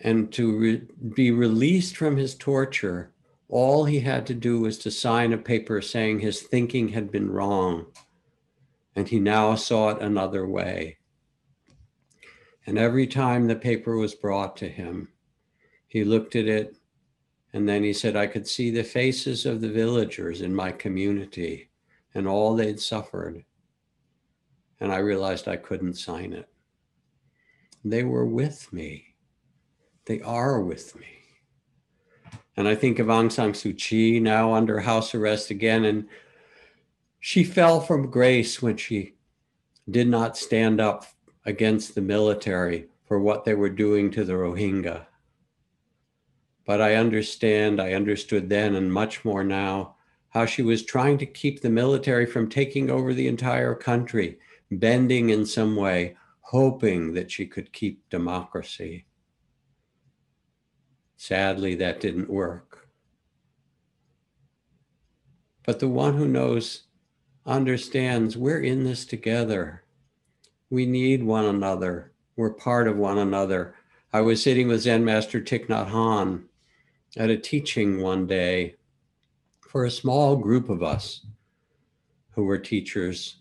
and 0.01 0.33
to 0.33 0.57
re- 0.59 0.89
be 1.15 1.31
released 1.31 1.97
from 1.97 2.17
his 2.17 2.35
torture 2.35 3.13
all 3.49 3.85
he 3.85 4.01
had 4.01 4.27
to 4.27 4.35
do 4.35 4.61
was 4.61 4.79
to 4.79 4.91
sign 4.91 5.33
a 5.33 5.39
paper 5.39 5.81
saying 5.81 6.21
his 6.21 6.43
thinking 6.43 6.89
had 6.89 7.11
been 7.13 7.31
wrong 7.31 7.87
and 8.97 9.09
he 9.09 9.21
now 9.21 9.55
saw 9.55 9.91
it 9.91 10.03
another 10.03 10.47
way. 10.47 10.99
And 12.67 12.79
every 12.79 13.07
time 13.07 13.47
the 13.47 13.55
paper 13.55 13.97
was 13.97 14.15
brought 14.15 14.57
to 14.57 14.69
him, 14.69 15.09
he 15.87 16.03
looked 16.03 16.35
at 16.35 16.49
it 16.49 16.77
and 17.53 17.69
then 17.69 17.85
he 17.85 17.93
said, 17.93 18.17
I 18.17 18.27
could 18.27 18.49
see 18.49 18.71
the 18.71 18.83
faces 18.83 19.47
of 19.47 19.61
the 19.61 19.71
villagers 19.71 20.41
in 20.41 20.55
my 20.55 20.73
community 20.73 21.71
and 22.15 22.27
all 22.27 22.57
they'd 22.57 22.81
suffered. 22.81 23.45
And 24.81 24.93
I 24.93 24.99
realized 24.99 25.47
I 25.47 25.57
couldn't 25.57 25.95
sign 25.95 26.33
it. 26.33 26.49
They 27.85 28.03
were 28.03 28.27
with 28.27 28.73
me. 28.73 29.15
They 30.07 30.21
are 30.23 30.61
with 30.61 30.99
me. 30.99 31.16
And 32.57 32.67
I 32.67 32.75
think 32.75 32.99
of 32.99 33.09
Aung 33.09 33.31
San 33.31 33.53
Suu 33.53 33.77
Kyi 33.77 34.19
now 34.19 34.55
under 34.55 34.81
house 34.81 35.15
arrest 35.15 35.51
again, 35.51 35.85
and 35.85 36.09
she 37.21 37.45
fell 37.45 37.81
from 37.81 38.11
grace 38.11 38.63
when 38.63 38.77
she 38.77 39.15
did 39.91 40.09
not 40.09 40.37
stand 40.37 40.81
up 40.81 41.07
against 41.45 41.95
the 41.95 42.01
military 42.01 42.87
for 43.05 43.21
what 43.21 43.45
they 43.45 43.55
were 43.55 43.71
doing 43.71 44.11
to 44.11 44.25
the 44.25 44.33
Rohingya. 44.33 45.07
But 46.65 46.81
I 46.81 46.97
understand, 46.97 47.81
I 47.81 47.93
understood 47.93 48.49
then 48.49 48.75
and 48.75 48.93
much 48.93 49.25
more 49.25 49.45
now, 49.45 49.97
how 50.31 50.47
she 50.47 50.63
was 50.63 50.85
trying 50.85 51.17
to 51.19 51.27
keep 51.27 51.61
the 51.61 51.71
military 51.71 52.27
from 52.27 52.49
taking 52.49 52.91
over 52.91 53.15
the 53.15 53.29
entire 53.29 53.75
country, 53.75 54.39
bending 54.71 55.31
in 55.31 55.47
some 55.47 55.77
way, 55.77 56.17
hoping 56.41 57.15
that 57.15 57.31
she 57.31 57.47
could 57.47 57.73
keep 57.73 58.09
democracy. 58.11 59.06
Sadly, 61.17 61.75
that 61.77 62.01
didn't 62.01 62.31
work. 62.31 62.89
But 65.65 65.81
the 65.81 65.89
one 65.89 66.17
who 66.17 66.29
knows 66.29 66.83
understands 67.45 68.37
we're 68.37 68.61
in 68.61 68.85
this 68.85 69.05
together. 69.05 69.85
We 70.71 70.87
need 70.87 71.23
one 71.23 71.45
another. 71.45 72.13
We're 72.37 72.51
part 72.51 72.87
of 72.87 72.97
one 72.97 73.19
another. 73.19 73.75
I 74.13 74.21
was 74.21 74.43
sitting 74.43 74.69
with 74.69 74.83
Zen 74.83 75.05
Master 75.05 75.41
Thich 75.41 75.67
Nhat 75.67 75.91
Hanh 75.91 76.45
at 77.17 77.31
a 77.31 77.37
teaching 77.37 78.01
one 78.01 78.27
day 78.27 78.77
for 79.61 79.85
a 79.85 79.91
small 79.91 80.37
group 80.37 80.69
of 80.69 80.83
us 80.83 81.25
who 82.33 82.45
were 82.45 82.59
teachers. 82.59 83.37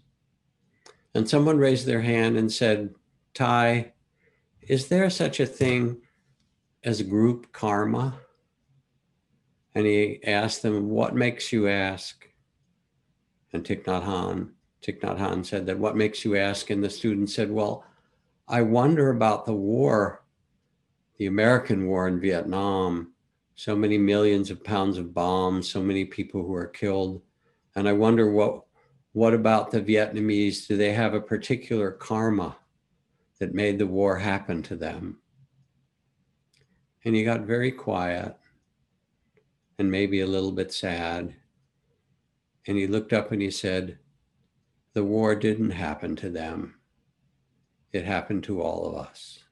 And 1.13 1.29
someone 1.29 1.57
raised 1.57 1.85
their 1.85 2.01
hand 2.01 2.38
and 2.38 2.51
said, 2.51 2.93
Thay, 3.33 3.93
is 4.61 4.88
there 4.88 5.09
such 5.09 5.39
a 5.39 5.45
thing 5.45 6.01
as 6.85 7.01
a 7.01 7.03
group 7.03 7.51
karma? 7.51 8.19
And 9.73 9.85
he 9.85 10.23
asked 10.23 10.61
them, 10.61 10.89
What 10.89 11.13
makes 11.15 11.51
you 11.51 11.67
ask? 11.67 12.25
and 13.55 13.65
Thich 13.65 13.85
Nhat 13.85 14.03
Hanh. 14.03 14.49
Thich 14.83 14.99
Nhat 14.99 15.17
Hanh 15.17 15.45
said 15.45 15.65
that 15.65 15.79
what 15.79 15.95
makes 15.95 16.23
you 16.23 16.35
ask? 16.35 16.69
And 16.69 16.83
the 16.83 16.89
student 16.89 17.29
said, 17.29 17.49
well, 17.49 17.83
I 18.47 18.61
wonder 18.61 19.09
about 19.09 19.45
the 19.45 19.53
war, 19.53 20.23
the 21.17 21.25
American 21.25 21.87
war 21.87 22.07
in 22.07 22.19
Vietnam. 22.19 23.13
So 23.55 23.75
many 23.75 23.97
millions 23.97 24.51
of 24.51 24.63
pounds 24.63 24.97
of 24.97 25.13
bombs, 25.13 25.71
so 25.71 25.81
many 25.81 26.03
people 26.03 26.43
who 26.45 26.53
are 26.53 26.67
killed. 26.67 27.21
And 27.75 27.87
I 27.87 27.93
wonder 27.93 28.29
what 28.31 28.61
what 29.13 29.33
about 29.33 29.71
the 29.71 29.79
Vietnamese? 29.79 30.67
Do 30.67 30.75
they 30.75 30.91
have 30.91 31.13
a 31.13 31.21
particular 31.21 31.89
karma 31.89 32.57
that 33.39 33.53
made 33.53 33.79
the 33.79 33.87
war 33.87 34.17
happen 34.17 34.61
to 34.63 34.75
them? 34.75 35.19
And 37.05 37.15
he 37.15 37.23
got 37.23 37.41
very 37.41 37.71
quiet 37.71 38.35
and 39.77 39.91
maybe 39.91 40.21
a 40.21 40.27
little 40.27 40.51
bit 40.51 40.73
sad. 40.73 41.35
And 42.67 42.77
he 42.77 42.87
looked 42.87 43.13
up 43.13 43.31
and 43.31 43.41
he 43.41 43.51
said, 43.51 43.99
The 44.93 45.03
war 45.03 45.35
didn't 45.35 45.71
happen 45.71 46.15
to 46.17 46.29
them, 46.29 46.75
it 47.93 48.05
happened 48.05 48.43
to 48.45 48.61
all 48.61 48.87
of 48.87 48.95
us. 48.95 49.43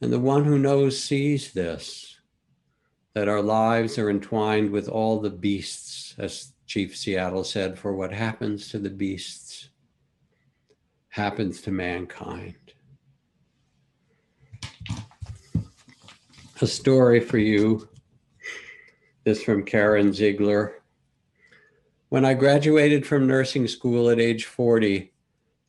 And 0.00 0.12
the 0.12 0.20
one 0.20 0.44
who 0.44 0.58
knows 0.58 1.02
sees 1.02 1.52
this 1.52 2.14
that 3.14 3.28
our 3.28 3.42
lives 3.42 3.98
are 3.98 4.10
entwined 4.10 4.70
with 4.70 4.88
all 4.88 5.18
the 5.18 5.30
beasts, 5.30 6.14
as 6.18 6.52
Chief 6.66 6.96
Seattle 6.96 7.42
said, 7.42 7.76
for 7.76 7.96
what 7.96 8.12
happens 8.12 8.68
to 8.68 8.78
the 8.78 8.90
beasts 8.90 9.70
happens 11.08 11.60
to 11.62 11.72
mankind. 11.72 12.67
A 16.60 16.66
story 16.66 17.20
for 17.20 17.38
you 17.38 17.88
this 19.22 19.44
from 19.44 19.64
Karen 19.64 20.12
Ziegler. 20.12 20.82
When 22.08 22.24
I 22.24 22.34
graduated 22.34 23.06
from 23.06 23.28
nursing 23.28 23.68
school 23.68 24.10
at 24.10 24.18
age 24.18 24.44
40, 24.44 25.12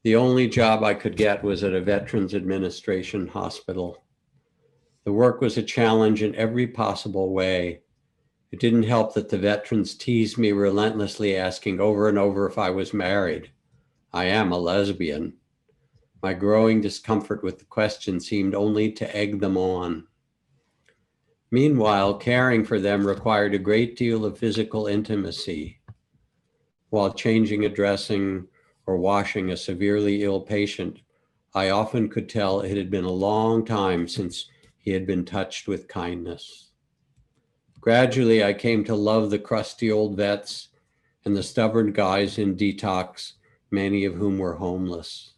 the 0.01 0.15
only 0.15 0.47
job 0.47 0.83
I 0.83 0.95
could 0.95 1.15
get 1.15 1.43
was 1.43 1.63
at 1.63 1.75
a 1.75 1.81
Veterans 1.81 2.33
Administration 2.33 3.27
hospital. 3.27 4.03
The 5.03 5.13
work 5.13 5.41
was 5.41 5.57
a 5.57 5.61
challenge 5.61 6.23
in 6.23 6.33
every 6.33 6.65
possible 6.65 7.33
way. 7.33 7.81
It 8.51 8.59
didn't 8.59 8.83
help 8.83 9.13
that 9.13 9.29
the 9.29 9.37
veterans 9.37 9.93
teased 9.93 10.39
me 10.39 10.53
relentlessly, 10.53 11.35
asking 11.35 11.79
over 11.79 12.09
and 12.09 12.17
over 12.17 12.47
if 12.47 12.57
I 12.57 12.71
was 12.71 12.95
married. 12.95 13.51
I 14.11 14.25
am 14.25 14.51
a 14.51 14.57
lesbian. 14.57 15.33
My 16.23 16.33
growing 16.33 16.81
discomfort 16.81 17.43
with 17.43 17.59
the 17.59 17.65
question 17.65 18.19
seemed 18.19 18.55
only 18.55 18.91
to 18.93 19.15
egg 19.15 19.39
them 19.39 19.55
on. 19.55 20.07
Meanwhile, 21.51 22.15
caring 22.19 22.63
for 22.63 22.79
them 22.79 23.07
required 23.07 23.55
a 23.55 23.59
great 23.59 23.95
deal 23.95 24.23
of 24.23 24.37
physical 24.37 24.85
intimacy. 24.85 25.79
While 26.89 27.13
changing 27.13 27.65
a 27.65 27.69
dressing 27.69 28.47
or 28.85 28.97
washing 28.97 29.49
a 29.49 29.57
severely 29.57 30.23
ill 30.23 30.41
patient, 30.41 30.99
I 31.55 31.69
often 31.69 32.09
could 32.09 32.29
tell 32.29 32.61
it 32.61 32.77
had 32.77 32.91
been 32.91 33.05
a 33.05 33.11
long 33.11 33.65
time 33.65 34.07
since 34.07 34.47
he 34.77 34.91
had 34.91 35.07
been 35.07 35.25
touched 35.25 35.67
with 35.67 35.87
kindness. 35.87 36.69
Gradually, 37.81 38.43
I 38.43 38.53
came 38.53 38.83
to 38.83 38.95
love 38.95 39.29
the 39.29 39.39
crusty 39.39 39.91
old 39.91 40.17
vets 40.17 40.69
and 41.25 41.35
the 41.35 41.43
stubborn 41.43 41.93
guys 41.93 42.37
in 42.37 42.55
detox, 42.55 43.33
many 43.71 44.05
of 44.05 44.15
whom 44.15 44.37
were 44.37 44.53
homeless. 44.53 45.33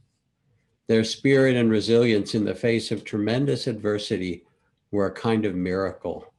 Their 0.87 1.03
spirit 1.05 1.55
and 1.55 1.71
resilience 1.71 2.35
in 2.35 2.43
the 2.43 2.55
face 2.55 2.91
of 2.91 3.05
tremendous 3.05 3.67
adversity 3.67 4.43
were 4.91 5.07
a 5.07 5.13
kind 5.13 5.45
of 5.45 5.55
miracle. 5.55 6.31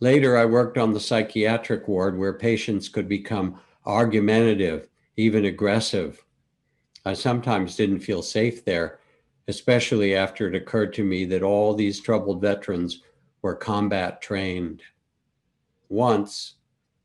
Later, 0.00 0.36
I 0.36 0.44
worked 0.44 0.76
on 0.76 0.92
the 0.92 1.00
psychiatric 1.00 1.88
ward 1.88 2.18
where 2.18 2.34
patients 2.34 2.88
could 2.88 3.08
become 3.08 3.58
argumentative, 3.86 4.88
even 5.16 5.46
aggressive. 5.46 6.22
I 7.06 7.14
sometimes 7.14 7.76
didn't 7.76 8.00
feel 8.00 8.22
safe 8.22 8.64
there, 8.64 9.00
especially 9.48 10.14
after 10.14 10.48
it 10.48 10.54
occurred 10.54 10.92
to 10.94 11.04
me 11.04 11.24
that 11.26 11.42
all 11.42 11.72
these 11.72 12.00
troubled 12.00 12.42
veterans 12.42 13.00
were 13.40 13.54
combat 13.54 14.20
trained. 14.20 14.82
Once, 15.88 16.54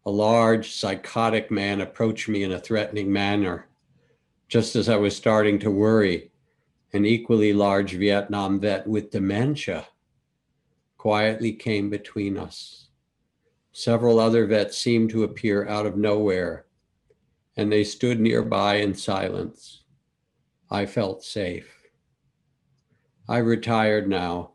a 0.05 0.11
large 0.11 0.73
psychotic 0.73 1.51
man 1.51 1.79
approached 1.81 2.27
me 2.27 2.43
in 2.43 2.51
a 2.51 2.59
threatening 2.59 3.11
manner. 3.11 3.67
Just 4.49 4.75
as 4.75 4.89
I 4.89 4.97
was 4.97 5.15
starting 5.15 5.59
to 5.59 5.71
worry, 5.71 6.31
an 6.91 7.05
equally 7.05 7.53
large 7.53 7.93
Vietnam 7.93 8.59
vet 8.59 8.85
with 8.85 9.11
dementia 9.11 9.87
quietly 11.01 11.51
came 11.51 11.89
between 11.89 12.37
us. 12.37 12.89
Several 13.71 14.19
other 14.19 14.45
vets 14.45 14.77
seemed 14.77 15.09
to 15.09 15.23
appear 15.23 15.67
out 15.67 15.87
of 15.87 15.97
nowhere, 15.97 16.67
and 17.57 17.71
they 17.71 17.83
stood 17.83 18.19
nearby 18.19 18.75
in 18.75 18.93
silence. 18.93 19.81
I 20.69 20.85
felt 20.85 21.23
safe. 21.23 21.75
I 23.27 23.39
retired 23.39 24.07
now, 24.07 24.51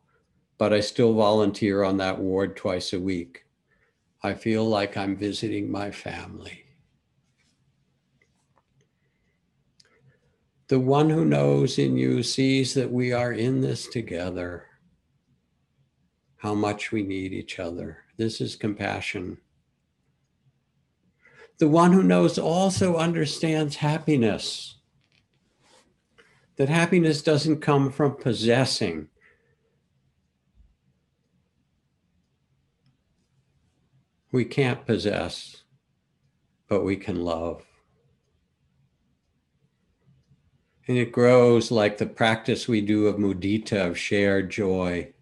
but 0.56 0.72
I 0.72 0.78
still 0.78 1.14
volunteer 1.14 1.82
on 1.82 1.96
that 1.96 2.20
ward 2.20 2.56
twice 2.56 2.92
a 2.92 3.00
week. 3.00 3.44
I 4.22 4.34
feel 4.34 4.64
like 4.68 4.96
I'm 4.96 5.16
visiting 5.16 5.68
my 5.68 5.90
family. 5.90 6.62
The 10.68 10.78
one 10.78 11.10
who 11.10 11.24
knows 11.24 11.76
in 11.76 11.96
you 11.96 12.22
sees 12.22 12.72
that 12.74 12.92
we 12.92 13.12
are 13.12 13.32
in 13.32 13.62
this 13.62 13.88
together, 13.88 14.66
how 16.36 16.54
much 16.54 16.92
we 16.92 17.02
need 17.02 17.32
each 17.32 17.58
other. 17.58 17.98
This 18.16 18.40
is 18.40 18.56
compassion. 18.56 19.38
The 21.58 21.68
one 21.68 21.92
who 21.92 22.02
knows 22.02 22.38
also 22.38 22.96
understands 22.96 23.76
happiness. 23.76 24.76
That 26.56 26.68
happiness 26.68 27.22
doesn't 27.22 27.60
come 27.60 27.90
from 27.90 28.16
possessing. 28.16 29.08
We 34.32 34.44
can't 34.44 34.84
possess, 34.84 35.62
but 36.68 36.84
we 36.84 36.96
can 36.96 37.22
love. 37.22 37.64
And 40.88 40.98
it 40.98 41.10
grows 41.10 41.70
like 41.70 41.98
the 41.98 42.06
practice 42.06 42.68
we 42.68 42.80
do 42.80 43.06
of 43.06 43.16
mudita, 43.16 43.86
of 43.86 43.98
shared 43.98 44.50
joy. 44.50 45.12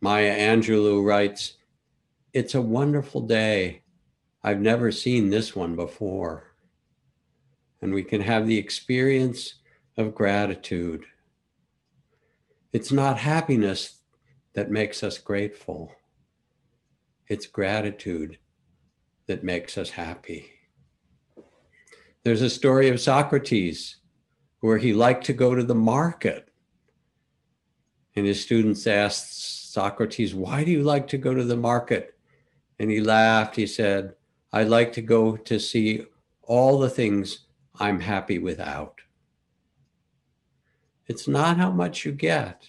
Maya 0.00 0.36
Angelou 0.36 1.04
writes, 1.04 1.54
It's 2.32 2.54
a 2.54 2.62
wonderful 2.62 3.22
day. 3.22 3.82
I've 4.42 4.60
never 4.60 4.92
seen 4.92 5.30
this 5.30 5.56
one 5.56 5.74
before. 5.74 6.54
And 7.82 7.92
we 7.92 8.04
can 8.04 8.20
have 8.20 8.46
the 8.46 8.58
experience 8.58 9.54
of 9.96 10.14
gratitude. 10.14 11.04
It's 12.72 12.92
not 12.92 13.18
happiness 13.18 14.00
that 14.54 14.70
makes 14.70 15.02
us 15.02 15.18
grateful, 15.18 15.92
it's 17.28 17.46
gratitude 17.46 18.38
that 19.26 19.44
makes 19.44 19.76
us 19.76 19.90
happy. 19.90 20.50
There's 22.24 22.42
a 22.42 22.50
story 22.50 22.88
of 22.88 23.00
Socrates 23.00 23.96
where 24.60 24.78
he 24.78 24.92
liked 24.92 25.24
to 25.26 25.32
go 25.32 25.54
to 25.54 25.62
the 25.62 25.74
market. 25.74 26.50
And 28.16 28.26
his 28.26 28.42
students 28.42 28.86
asked 28.86 29.57
Socrates, 29.68 30.34
Why 30.34 30.64
do 30.64 30.70
you 30.70 30.82
like 30.82 31.06
to 31.08 31.18
go 31.18 31.34
to 31.34 31.44
the 31.44 31.56
market? 31.56 32.16
And 32.78 32.90
he 32.90 33.00
laughed. 33.00 33.56
He 33.56 33.66
said, 33.66 34.14
I 34.52 34.64
like 34.64 34.92
to 34.94 35.02
go 35.02 35.36
to 35.36 35.60
see 35.60 36.06
all 36.42 36.78
the 36.78 36.90
things 36.90 37.46
I'm 37.78 38.00
happy 38.00 38.38
without. 38.38 39.00
It's 41.06 41.28
not 41.28 41.56
how 41.56 41.70
much 41.70 42.04
you 42.04 42.12
get, 42.12 42.68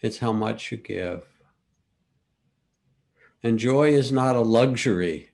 it's 0.00 0.18
how 0.18 0.32
much 0.32 0.70
you 0.70 0.78
give. 0.78 1.24
And 3.42 3.58
joy 3.58 3.90
is 3.90 4.10
not 4.10 4.36
a 4.36 4.40
luxury 4.40 5.30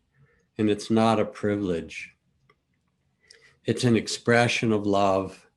and 0.58 0.68
it's 0.68 0.90
not 0.90 1.18
a 1.18 1.24
privilege. 1.24 2.14
It's 3.64 3.84
an 3.84 3.96
expression 3.96 4.72
of 4.72 4.86
love. 4.86 5.48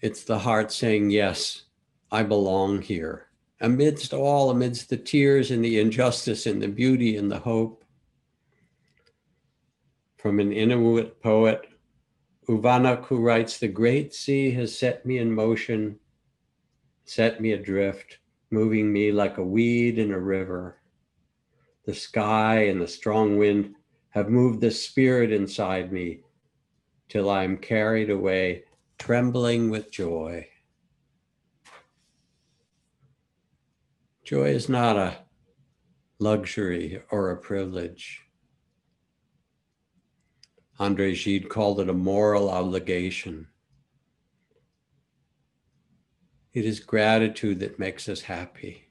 It's 0.00 0.24
the 0.24 0.38
heart 0.38 0.72
saying, 0.72 1.10
Yes, 1.10 1.62
I 2.10 2.22
belong 2.22 2.82
here. 2.82 3.26
Amidst 3.64 4.12
all, 4.12 4.50
amidst 4.50 4.90
the 4.90 4.98
tears 4.98 5.50
and 5.50 5.64
the 5.64 5.80
injustice 5.80 6.44
and 6.44 6.60
the 6.60 6.68
beauty 6.68 7.16
and 7.16 7.32
the 7.32 7.38
hope. 7.38 7.82
From 10.18 10.38
an 10.38 10.52
Inuit 10.52 11.22
poet, 11.22 11.62
Uvavnuk, 12.46 13.06
who 13.06 13.20
writes, 13.20 13.56
The 13.56 13.68
great 13.68 14.12
sea 14.12 14.50
has 14.50 14.78
set 14.78 15.06
me 15.06 15.16
in 15.16 15.32
motion, 15.32 15.98
set 17.06 17.40
me 17.40 17.52
adrift, 17.52 18.18
moving 18.50 18.92
me 18.92 19.10
like 19.12 19.38
a 19.38 19.42
weed 19.42 19.98
in 19.98 20.12
a 20.12 20.20
river. 20.20 20.76
The 21.86 21.94
sky 21.94 22.64
and 22.64 22.82
the 22.82 22.86
strong 22.86 23.38
wind 23.38 23.76
have 24.10 24.28
moved 24.28 24.60
the 24.60 24.70
spirit 24.70 25.32
inside 25.32 25.90
me, 25.90 26.20
till 27.08 27.30
I 27.30 27.44
am 27.44 27.56
carried 27.56 28.10
away, 28.10 28.64
trembling 28.98 29.70
with 29.70 29.90
joy. 29.90 30.48
Joy 34.24 34.48
is 34.48 34.70
not 34.70 34.96
a 34.96 35.18
luxury 36.18 37.02
or 37.10 37.30
a 37.30 37.36
privilege. 37.36 38.22
Andre 40.78 41.14
Gide 41.14 41.50
called 41.50 41.78
it 41.78 41.90
a 41.90 41.92
moral 41.92 42.48
obligation. 42.48 43.48
It 46.54 46.64
is 46.64 46.80
gratitude 46.80 47.60
that 47.60 47.78
makes 47.78 48.08
us 48.08 48.22
happy. 48.22 48.88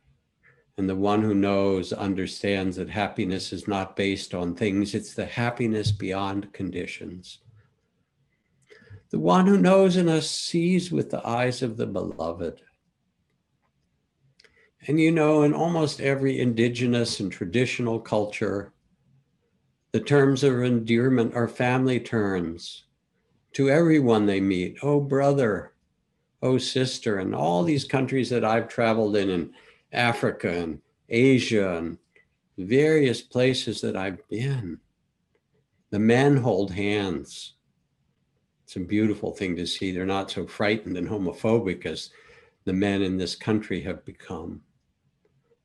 And 0.78 0.88
the 0.88 0.96
one 0.96 1.24
who 1.24 1.34
knows 1.34 1.92
understands 1.92 2.78
that 2.78 2.90
happiness 2.90 3.52
is 3.52 3.68
not 3.68 3.96
based 3.96 4.36
on 4.36 4.54
things, 4.54 4.94
it's 4.94 5.16
the 5.16 5.26
happiness 5.26 5.92
beyond 5.92 6.54
conditions. 6.54 7.40
The 9.10 9.20
one 9.20 9.48
who 9.48 9.58
knows 9.58 9.98
in 9.98 10.10
us 10.10 10.30
sees 10.30 10.92
with 10.92 11.10
the 11.10 11.26
eyes 11.28 11.64
of 11.64 11.78
the 11.78 11.88
beloved. 11.88 12.62
And 14.88 15.00
you 15.00 15.12
know, 15.12 15.44
in 15.44 15.54
almost 15.54 16.02
every 16.02 16.40
indigenous 16.40 17.20
and 17.20 17.32
traditional 17.32 18.00
culture, 18.00 18.74
the 19.92 20.00
terms 20.00 20.44
of 20.44 20.62
endearment 20.62 21.36
are 21.36 21.48
family 21.48 22.00
terms 22.00 22.86
to 23.54 23.70
everyone 23.70 24.26
they 24.26 24.42
meet. 24.42 24.78
Oh, 24.82 25.00
brother, 25.00 25.74
oh, 26.42 26.58
sister, 26.58 27.20
and 27.20 27.34
all 27.34 27.64
these 27.64 27.86
countries 27.86 28.30
that 28.30 28.44
I've 28.44 28.68
traveled 28.68 29.16
in, 29.16 29.30
in 29.30 29.54
Africa 29.92 30.50
and 30.50 30.82
Asia 31.08 31.78
and 31.78 31.98
various 32.58 33.22
places 33.22 33.82
that 33.82 33.96
I've 33.96 34.28
been. 34.28 34.80
The 35.92 36.00
men 36.00 36.38
hold 36.38 36.72
hands 36.72 37.54
it's 38.74 38.84
a 38.84 38.88
beautiful 38.88 39.32
thing 39.32 39.56
to 39.58 39.68
see. 39.68 39.92
They're 39.92 40.04
not 40.04 40.32
so 40.32 40.48
frightened 40.48 40.98
and 40.98 41.08
homophobic 41.08 41.86
as 41.86 42.10
the 42.66 42.74
men 42.74 43.04
in 43.04 43.18
this 43.18 43.36
country 43.36 43.80
have 43.82 44.04
become. 44.04 44.62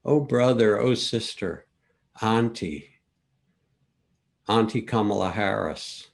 Oh, 0.08 0.20
brother, 0.20 0.80
oh, 0.80 0.94
sister, 0.94 1.66
auntie, 2.22 2.88
Auntie 4.48 4.80
Kamala 4.80 5.30
Harris, 5.30 6.08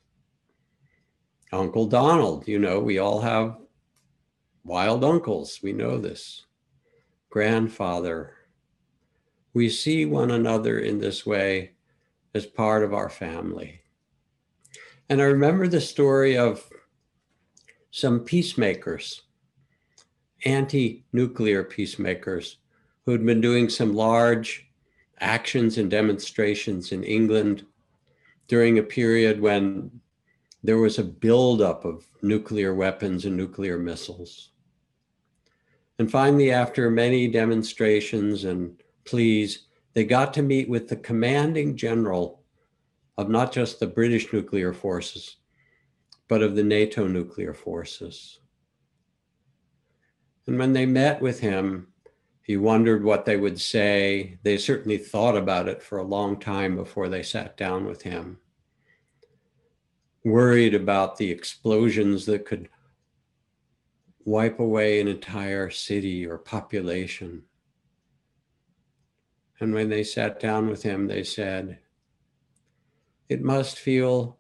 Uncle 1.53 1.87
Donald. 1.87 2.49
You 2.49 2.59
know, 2.59 2.81
we 2.81 2.99
all 2.99 3.21
have 3.21 3.57
wild 4.65 5.05
uncles. 5.05 5.61
We 5.63 5.73
know 5.73 5.97
this. 5.99 6.45
Grandfather. 7.31 8.33
We 9.53 9.69
see 9.69 10.07
one 10.07 10.33
another 10.33 10.81
in 10.81 10.99
this 10.99 11.25
way 11.25 11.75
as 12.35 12.47
part 12.47 12.83
of 12.83 12.93
our 12.93 13.09
family. 13.09 13.81
And 15.09 15.23
I 15.23 15.27
remember 15.27 15.69
the 15.69 15.81
story 15.81 16.37
of 16.37 16.69
some 17.93 18.25
peacemakers, 18.25 19.23
anti 20.45 21.05
nuclear 21.13 21.63
peacemakers, 21.63 22.57
who 23.05 23.13
had 23.13 23.25
been 23.25 23.41
doing 23.41 23.69
some 23.69 23.95
large 23.95 24.67
actions 25.21 25.79
and 25.79 25.91
demonstrations 25.91 26.93
in 26.93 27.05
England 27.05 27.65
during 28.49 28.79
a 28.79 28.83
period 28.83 29.41
when 29.41 29.91
there 30.63 30.79
was 30.79 30.99
a 30.99 31.05
buildup 31.05 31.85
of 31.85 32.07
nuclear 32.23 32.75
weapons 32.75 33.25
and 33.25 33.37
nuclear 33.37 33.79
missiles. 33.79 34.51
And 35.99 36.11
finally, 36.11 36.51
after 36.51 36.91
many 36.91 37.29
demonstrations 37.29 38.45
and 38.45 38.83
pleas, 39.05 39.67
they 39.93 40.05
got 40.05 40.35
to 40.35 40.43
meet 40.43 40.69
with 40.69 40.89
the 40.89 40.97
commanding 40.97 41.77
general 41.77 42.43
of 43.17 43.29
not 43.29 43.53
just 43.53 43.79
the 43.79 43.87
British 43.87 44.33
nuclear 44.33 44.73
forces, 44.73 45.37
but 46.27 46.43
of 46.43 46.57
the 46.57 46.65
NATO 46.65 47.07
nuclear 47.07 47.55
forces. 47.55 48.41
And 50.47 50.59
when 50.59 50.73
they 50.73 50.87
met 50.87 51.23
with 51.23 51.41
him, 51.41 51.89
he 52.45 52.59
wondered 52.59 53.03
what 53.03 53.25
they 53.25 53.39
would 53.39 53.59
say. 53.59 54.39
They 54.43 54.59
certainly 54.59 54.99
thought 54.99 55.35
about 55.35 55.67
it 55.67 55.83
for 55.83 55.99
a 55.99 56.05
long 56.05 56.39
time 56.39 56.77
before 56.77 57.09
they 57.09 57.23
sat 57.23 57.57
down 57.57 57.87
with 57.87 58.03
him, 58.03 58.39
worried 60.25 60.75
about 60.75 61.17
the 61.17 61.31
explosions 61.31 62.27
that 62.27 62.45
could 62.45 62.69
wipe 64.27 64.61
away 64.61 65.01
an 65.01 65.09
entire 65.09 65.71
city 65.71 66.27
or 66.27 66.37
population. 66.37 67.45
And 69.59 69.73
when 69.73 69.89
they 69.89 70.05
sat 70.05 70.39
down 70.39 70.69
with 70.69 70.83
him, 70.83 71.07
they 71.07 71.25
said, 71.25 71.79
It 73.31 73.41
must 73.43 73.79
feel 73.79 74.37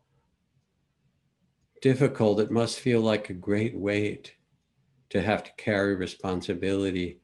difficult, 1.81 2.39
it 2.39 2.51
must 2.51 2.81
feel 2.81 3.01
like 3.01 3.31
a 3.31 3.35
great 3.35 3.75
weight 3.75 4.35
to 5.09 5.23
have 5.23 5.43
to 5.45 5.53
carry 5.57 5.95
responsibility 5.95 7.21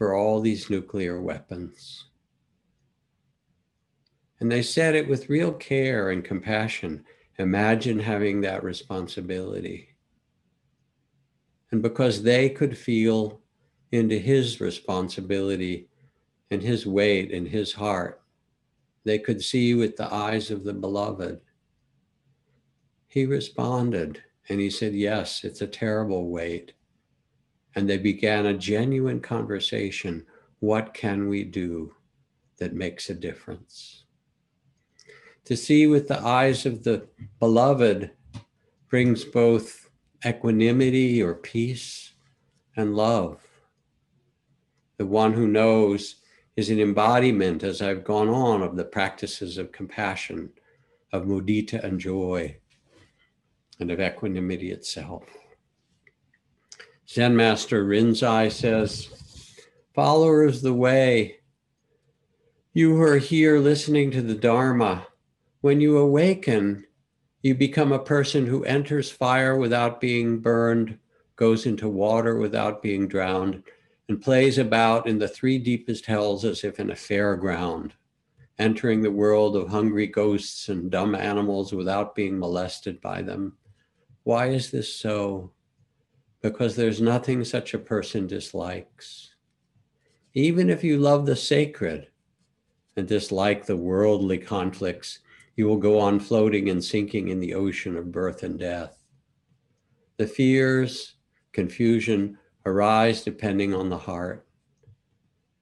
for 0.00 0.14
all 0.14 0.40
these 0.40 0.70
nuclear 0.70 1.20
weapons. 1.20 2.06
And 4.40 4.50
they 4.50 4.62
said 4.62 4.94
it 4.94 5.06
with 5.06 5.28
real 5.28 5.52
care 5.52 6.08
and 6.08 6.24
compassion. 6.24 7.04
Imagine 7.38 7.98
having 7.98 8.40
that 8.40 8.64
responsibility. 8.64 9.90
And 11.70 11.82
because 11.82 12.22
they 12.22 12.48
could 12.48 12.78
feel 12.78 13.42
into 13.92 14.16
his 14.16 14.58
responsibility 14.58 15.90
and 16.50 16.62
his 16.62 16.86
weight 16.86 17.30
in 17.30 17.44
his 17.44 17.74
heart, 17.74 18.22
they 19.04 19.18
could 19.18 19.44
see 19.44 19.74
with 19.74 19.96
the 19.96 20.10
eyes 20.10 20.50
of 20.50 20.64
the 20.64 20.72
beloved. 20.72 21.42
He 23.06 23.26
responded 23.26 24.22
and 24.48 24.60
he 24.60 24.70
said, 24.70 24.94
Yes, 24.94 25.44
it's 25.44 25.60
a 25.60 25.66
terrible 25.66 26.30
weight. 26.30 26.72
And 27.76 27.88
they 27.88 27.98
began 27.98 28.46
a 28.46 28.54
genuine 28.54 29.20
conversation. 29.20 30.26
What 30.58 30.92
can 30.94 31.28
we 31.28 31.44
do 31.44 31.94
that 32.58 32.74
makes 32.74 33.10
a 33.10 33.14
difference? 33.14 34.04
To 35.44 35.56
see 35.56 35.86
with 35.86 36.08
the 36.08 36.20
eyes 36.20 36.66
of 36.66 36.84
the 36.84 37.08
beloved 37.38 38.10
brings 38.88 39.24
both 39.24 39.88
equanimity 40.26 41.22
or 41.22 41.34
peace 41.34 42.12
and 42.76 42.94
love. 42.94 43.40
The 44.98 45.06
one 45.06 45.32
who 45.32 45.48
knows 45.48 46.16
is 46.56 46.70
an 46.70 46.80
embodiment, 46.80 47.62
as 47.62 47.80
I've 47.80 48.04
gone 48.04 48.28
on, 48.28 48.62
of 48.62 48.76
the 48.76 48.84
practices 48.84 49.56
of 49.56 49.72
compassion, 49.72 50.50
of 51.12 51.24
mudita 51.24 51.82
and 51.82 51.98
joy, 51.98 52.56
and 53.78 53.90
of 53.90 54.00
equanimity 54.00 54.70
itself. 54.70 55.24
Zen 57.12 57.34
Master 57.34 57.84
Rinzai 57.84 58.52
says, 58.52 59.08
Followers 59.94 60.62
the 60.62 60.72
way, 60.72 61.38
you 62.72 62.94
who 62.94 63.02
are 63.02 63.18
here 63.18 63.58
listening 63.58 64.12
to 64.12 64.22
the 64.22 64.36
Dharma, 64.36 65.08
when 65.60 65.80
you 65.80 65.98
awaken, 65.98 66.86
you 67.42 67.56
become 67.56 67.90
a 67.90 67.98
person 67.98 68.46
who 68.46 68.62
enters 68.62 69.10
fire 69.10 69.56
without 69.56 70.00
being 70.00 70.38
burned, 70.38 71.00
goes 71.34 71.66
into 71.66 71.88
water 71.88 72.38
without 72.38 72.80
being 72.80 73.08
drowned, 73.08 73.64
and 74.08 74.22
plays 74.22 74.56
about 74.56 75.08
in 75.08 75.18
the 75.18 75.26
three 75.26 75.58
deepest 75.58 76.06
hells 76.06 76.44
as 76.44 76.62
if 76.62 76.78
in 76.78 76.90
a 76.90 76.94
fairground, 76.94 77.90
entering 78.56 79.02
the 79.02 79.10
world 79.10 79.56
of 79.56 79.68
hungry 79.68 80.06
ghosts 80.06 80.68
and 80.68 80.92
dumb 80.92 81.16
animals 81.16 81.72
without 81.72 82.14
being 82.14 82.38
molested 82.38 83.00
by 83.00 83.20
them. 83.20 83.56
Why 84.22 84.50
is 84.50 84.70
this 84.70 84.94
so? 84.94 85.50
Because 86.42 86.74
there's 86.74 87.00
nothing 87.00 87.44
such 87.44 87.74
a 87.74 87.78
person 87.78 88.26
dislikes. 88.26 89.34
Even 90.34 90.70
if 90.70 90.82
you 90.82 90.96
love 90.96 91.26
the 91.26 91.36
sacred 91.36 92.08
and 92.96 93.06
dislike 93.06 93.66
the 93.66 93.76
worldly 93.76 94.38
conflicts, 94.38 95.18
you 95.56 95.66
will 95.66 95.76
go 95.76 95.98
on 95.98 96.20
floating 96.20 96.70
and 96.70 96.82
sinking 96.82 97.28
in 97.28 97.40
the 97.40 97.54
ocean 97.54 97.96
of 97.96 98.12
birth 98.12 98.42
and 98.42 98.58
death. 98.58 98.96
The 100.16 100.26
fears, 100.26 101.14
confusion 101.52 102.38
arise 102.64 103.22
depending 103.22 103.74
on 103.74 103.88
the 103.88 103.98
heart. 103.98 104.46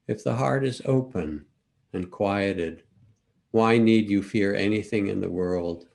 If 0.07 0.23
the 0.23 0.35
heart 0.35 0.63
is 0.63 0.81
open 0.85 1.45
and 1.93 2.11
quieted, 2.11 2.83
why 3.51 3.77
need 3.77 4.09
you 4.09 4.21
fear 4.21 4.55
anything 4.55 5.07
in 5.07 5.19
the 5.19 5.29
world? 5.29 5.87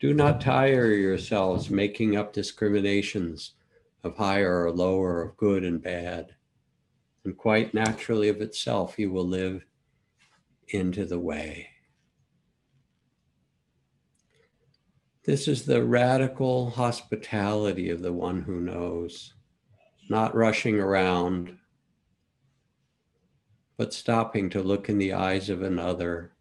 Do 0.00 0.12
not 0.14 0.40
tire 0.40 0.92
yourselves 0.94 1.70
making 1.70 2.16
up 2.16 2.32
discriminations 2.32 3.54
of 4.02 4.16
higher 4.16 4.64
or 4.64 4.72
lower, 4.72 5.22
of 5.22 5.36
good 5.36 5.64
and 5.64 5.82
bad. 5.82 6.34
And 7.24 7.36
quite 7.36 7.74
naturally 7.74 8.28
of 8.28 8.40
itself, 8.40 8.98
you 8.98 9.10
will 9.10 9.26
live 9.26 9.64
into 10.68 11.04
the 11.04 11.18
way. 11.18 11.68
This 15.24 15.46
is 15.46 15.64
the 15.64 15.84
radical 15.84 16.70
hospitality 16.70 17.90
of 17.90 18.00
the 18.00 18.12
one 18.12 18.40
who 18.40 18.60
knows, 18.60 19.34
not 20.08 20.34
rushing 20.34 20.80
around, 20.80 21.58
but 23.76 23.92
stopping 23.92 24.48
to 24.50 24.62
look 24.62 24.88
in 24.88 24.98
the 24.98 25.12
eyes 25.12 25.50
of 25.50 25.62
another, 25.62 26.32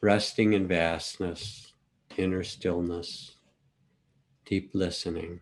resting 0.00 0.52
in 0.52 0.66
vastness, 0.66 1.72
inner 2.16 2.42
stillness, 2.42 3.36
deep 4.44 4.70
listening. 4.74 5.40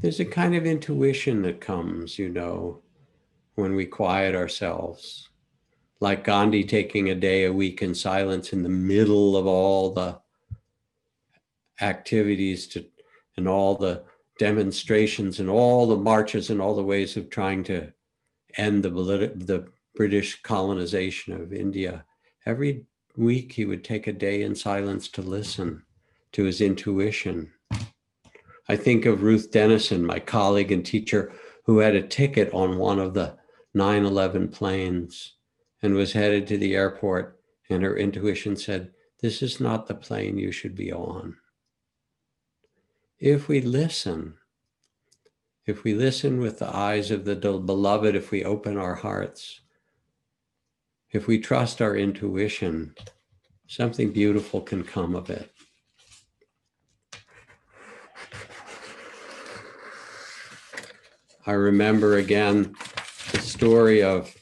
There's 0.00 0.20
a 0.20 0.24
kind 0.24 0.54
of 0.54 0.64
intuition 0.64 1.42
that 1.42 1.60
comes, 1.60 2.18
you 2.18 2.28
know, 2.28 2.82
when 3.56 3.74
we 3.74 3.84
quiet 3.84 4.34
ourselves 4.34 5.28
like 6.00 6.24
Gandhi 6.24 6.64
taking 6.64 7.10
a 7.10 7.14
day 7.14 7.44
a 7.44 7.52
week 7.52 7.82
in 7.82 7.94
silence 7.94 8.52
in 8.52 8.62
the 8.62 8.68
middle 8.68 9.36
of 9.36 9.46
all 9.46 9.92
the 9.92 10.20
activities 11.80 12.66
to 12.68 12.84
and 13.36 13.48
all 13.48 13.76
the 13.76 14.04
demonstrations 14.38 15.40
and 15.40 15.48
all 15.48 15.86
the 15.86 15.96
marches 15.96 16.50
and 16.50 16.60
all 16.60 16.74
the 16.74 16.82
ways 16.82 17.16
of 17.16 17.30
trying 17.30 17.64
to 17.64 17.92
end 18.56 18.82
the 18.82 18.90
the 18.90 19.66
British 19.94 20.40
colonization 20.42 21.40
of 21.40 21.52
India. 21.52 22.04
Every 22.46 22.86
week 23.16 23.52
he 23.52 23.64
would 23.64 23.82
take 23.82 24.06
a 24.06 24.12
day 24.12 24.42
in 24.42 24.54
silence 24.54 25.08
to 25.08 25.22
listen 25.22 25.82
to 26.32 26.44
his 26.44 26.60
intuition. 26.60 27.52
I 28.68 28.76
think 28.76 29.06
of 29.06 29.22
Ruth 29.22 29.50
Denison, 29.50 30.04
my 30.04 30.20
colleague 30.20 30.72
and 30.72 30.84
teacher, 30.84 31.32
who 31.64 31.78
had 31.78 31.94
a 31.94 32.06
ticket 32.06 32.52
on 32.52 32.78
one 32.78 32.98
of 32.98 33.14
the 33.14 33.36
9 33.74 34.04
11 34.04 34.48
planes 34.48 35.34
and 35.82 35.94
was 35.94 36.12
headed 36.12 36.46
to 36.48 36.58
the 36.58 36.74
airport. 36.74 37.40
And 37.70 37.82
her 37.82 37.96
intuition 37.96 38.56
said, 38.56 38.92
This 39.20 39.42
is 39.42 39.60
not 39.60 39.86
the 39.86 39.94
plane 39.94 40.38
you 40.38 40.52
should 40.52 40.74
be 40.74 40.92
on. 40.92 41.36
If 43.18 43.48
we 43.48 43.60
listen, 43.60 44.34
if 45.66 45.84
we 45.84 45.92
listen 45.92 46.40
with 46.40 46.58
the 46.58 46.74
eyes 46.74 47.10
of 47.10 47.24
the 47.24 47.36
beloved, 47.36 48.14
if 48.14 48.30
we 48.30 48.44
open 48.44 48.78
our 48.78 48.94
hearts, 48.94 49.60
if 51.10 51.26
we 51.26 51.38
trust 51.38 51.82
our 51.82 51.96
intuition, 51.96 52.94
something 53.66 54.12
beautiful 54.12 54.60
can 54.60 54.84
come 54.84 55.14
of 55.14 55.30
it. 55.30 55.50
I 61.48 61.52
remember 61.52 62.18
again 62.18 62.74
the 63.32 63.40
story 63.40 64.02
of 64.02 64.36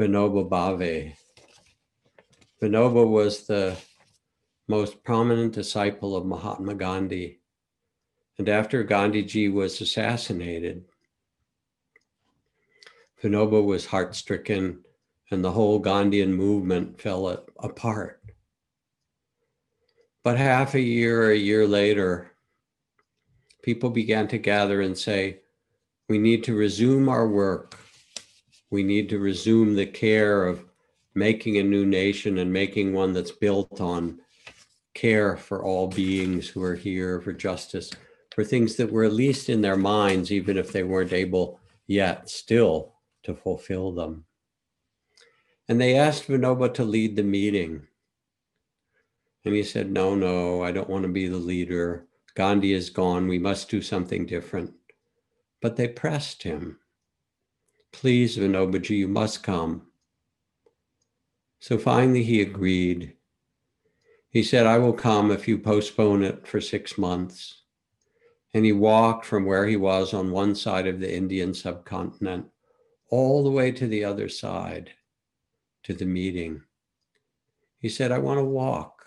Vinoba 0.00 0.48
Bhave. 0.48 1.14
Vinoba 2.62 3.06
was 3.06 3.46
the 3.46 3.76
most 4.66 5.04
prominent 5.04 5.52
disciple 5.52 6.16
of 6.16 6.24
Mahatma 6.24 6.72
Gandhi. 6.72 7.40
And 8.38 8.48
after 8.48 8.82
Gandhiji 8.82 9.52
was 9.52 9.78
assassinated, 9.82 10.86
Vinoba 13.22 13.62
was 13.62 13.84
heart 13.84 14.14
stricken 14.14 14.82
and 15.30 15.44
the 15.44 15.52
whole 15.52 15.82
Gandhian 15.82 16.30
movement 16.30 16.98
fell 16.98 17.44
apart. 17.58 18.22
But 20.22 20.38
half 20.38 20.74
a 20.74 20.80
year, 20.80 21.30
a 21.30 21.36
year 21.36 21.66
later, 21.66 22.30
people 23.62 23.90
began 23.90 24.28
to 24.28 24.38
gather 24.38 24.80
and 24.80 24.96
say, 24.96 25.40
we 26.08 26.18
need 26.18 26.44
to 26.44 26.54
resume 26.54 27.08
our 27.08 27.28
work 27.28 27.78
we 28.74 28.82
need 28.82 29.08
to 29.08 29.20
resume 29.20 29.76
the 29.76 29.86
care 29.86 30.46
of 30.46 30.64
making 31.14 31.58
a 31.58 31.62
new 31.62 31.86
nation 31.86 32.38
and 32.38 32.52
making 32.52 32.92
one 32.92 33.12
that's 33.12 33.30
built 33.30 33.80
on 33.80 34.18
care 34.94 35.36
for 35.36 35.62
all 35.62 35.86
beings 35.86 36.48
who 36.48 36.60
are 36.60 36.74
here, 36.74 37.20
for 37.20 37.32
justice, 37.32 37.92
for 38.34 38.42
things 38.42 38.74
that 38.74 38.90
were 38.90 39.04
at 39.04 39.12
least 39.12 39.48
in 39.48 39.60
their 39.60 39.76
minds, 39.76 40.32
even 40.32 40.56
if 40.56 40.72
they 40.72 40.82
weren't 40.82 41.12
able 41.12 41.60
yet 41.86 42.28
still 42.28 42.94
to 43.22 43.32
fulfill 43.32 43.92
them. 43.92 44.24
And 45.68 45.80
they 45.80 45.96
asked 45.96 46.26
Vinoba 46.26 46.74
to 46.74 46.84
lead 46.84 47.14
the 47.14 47.22
meeting. 47.22 47.86
And 49.44 49.54
he 49.54 49.62
said, 49.62 49.92
No, 49.92 50.16
no, 50.16 50.64
I 50.64 50.72
don't 50.72 50.90
want 50.90 51.04
to 51.04 51.08
be 51.08 51.28
the 51.28 51.36
leader. 51.36 52.08
Gandhi 52.34 52.72
is 52.72 52.90
gone. 52.90 53.28
We 53.28 53.38
must 53.38 53.70
do 53.70 53.80
something 53.80 54.26
different. 54.26 54.74
But 55.64 55.76
they 55.76 55.88
pressed 55.88 56.42
him. 56.42 56.78
Please, 57.90 58.36
Vinobaji, 58.36 58.98
you 58.98 59.08
must 59.08 59.42
come. 59.42 59.86
So 61.58 61.78
finally 61.78 62.22
he 62.22 62.42
agreed. 62.42 63.14
He 64.28 64.42
said, 64.42 64.66
I 64.66 64.76
will 64.76 64.92
come 64.92 65.30
if 65.30 65.48
you 65.48 65.56
postpone 65.56 66.22
it 66.22 66.46
for 66.46 66.60
six 66.60 66.98
months. 66.98 67.62
And 68.52 68.66
he 68.66 68.72
walked 68.72 69.24
from 69.24 69.46
where 69.46 69.66
he 69.66 69.76
was 69.76 70.12
on 70.12 70.30
one 70.30 70.54
side 70.54 70.86
of 70.86 71.00
the 71.00 71.10
Indian 71.10 71.54
subcontinent 71.54 72.44
all 73.08 73.42
the 73.42 73.50
way 73.50 73.72
to 73.72 73.86
the 73.86 74.04
other 74.04 74.28
side 74.28 74.90
to 75.84 75.94
the 75.94 76.04
meeting. 76.04 76.60
He 77.78 77.88
said, 77.88 78.12
I 78.12 78.18
want 78.18 78.36
to 78.36 78.44
walk. 78.44 79.06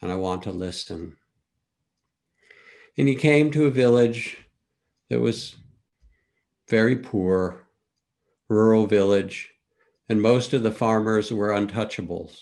and 0.00 0.12
I 0.12 0.14
want 0.14 0.44
to 0.44 0.52
listen. 0.52 1.16
And 2.96 3.08
he 3.08 3.16
came 3.16 3.50
to 3.50 3.66
a 3.66 3.72
village 3.72 4.36
that 5.10 5.20
was 5.20 5.56
very 6.68 6.96
poor, 6.96 7.66
rural 8.48 8.86
village, 8.86 9.50
and 10.08 10.20
most 10.20 10.52
of 10.52 10.62
the 10.62 10.70
farmers 10.70 11.32
were 11.32 11.48
untouchables, 11.48 12.38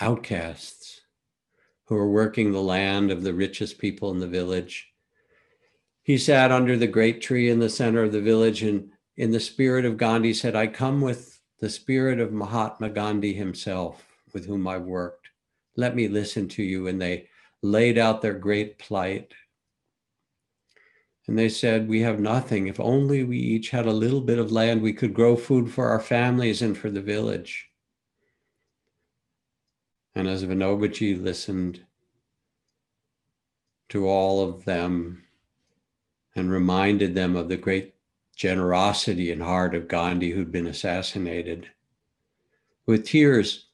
outcasts 0.00 1.00
who 1.84 1.94
were 1.94 2.10
working 2.10 2.52
the 2.52 2.62
land 2.62 3.10
of 3.10 3.22
the 3.22 3.34
richest 3.34 3.78
people 3.78 4.10
in 4.10 4.18
the 4.20 4.26
village. 4.26 4.88
He 6.02 6.18
sat 6.18 6.52
under 6.52 6.76
the 6.76 6.86
great 6.86 7.20
tree 7.20 7.50
in 7.50 7.58
the 7.58 7.68
center 7.68 8.04
of 8.04 8.12
the 8.12 8.20
village 8.20 8.62
and 8.62 8.90
in 9.16 9.32
the 9.32 9.40
spirit 9.40 9.84
of 9.84 9.96
Gandhi 9.96 10.32
said, 10.32 10.56
I 10.56 10.66
come 10.66 11.00
with 11.00 11.40
the 11.60 11.68
spirit 11.68 12.20
of 12.20 12.32
Mahatma 12.32 12.88
Gandhi 12.88 13.34
himself, 13.34 14.02
with 14.32 14.46
whom 14.46 14.66
I've 14.66 14.84
worked. 14.84 15.28
Let 15.76 15.94
me 15.94 16.08
listen 16.08 16.48
to 16.48 16.62
you. 16.62 16.86
And 16.86 17.00
they 17.00 17.28
laid 17.62 17.98
out 17.98 18.22
their 18.22 18.34
great 18.34 18.78
plight. 18.78 19.32
And 21.30 21.38
they 21.38 21.48
said, 21.48 21.88
We 21.88 22.00
have 22.00 22.18
nothing. 22.18 22.66
If 22.66 22.80
only 22.80 23.22
we 23.22 23.38
each 23.38 23.70
had 23.70 23.86
a 23.86 23.92
little 23.92 24.20
bit 24.20 24.40
of 24.40 24.50
land, 24.50 24.82
we 24.82 24.92
could 24.92 25.14
grow 25.14 25.36
food 25.36 25.70
for 25.70 25.86
our 25.86 26.00
families 26.00 26.60
and 26.60 26.76
for 26.76 26.90
the 26.90 27.00
village. 27.00 27.70
And 30.16 30.26
as 30.26 30.42
Vinobaji 30.42 31.22
listened 31.22 31.84
to 33.90 34.08
all 34.08 34.42
of 34.42 34.64
them 34.64 35.22
and 36.34 36.50
reminded 36.50 37.14
them 37.14 37.36
of 37.36 37.48
the 37.48 37.56
great 37.56 37.94
generosity 38.34 39.30
and 39.30 39.40
heart 39.40 39.76
of 39.76 39.86
Gandhi, 39.86 40.32
who'd 40.32 40.50
been 40.50 40.66
assassinated, 40.66 41.70
with 42.86 43.06
tears, 43.06 43.66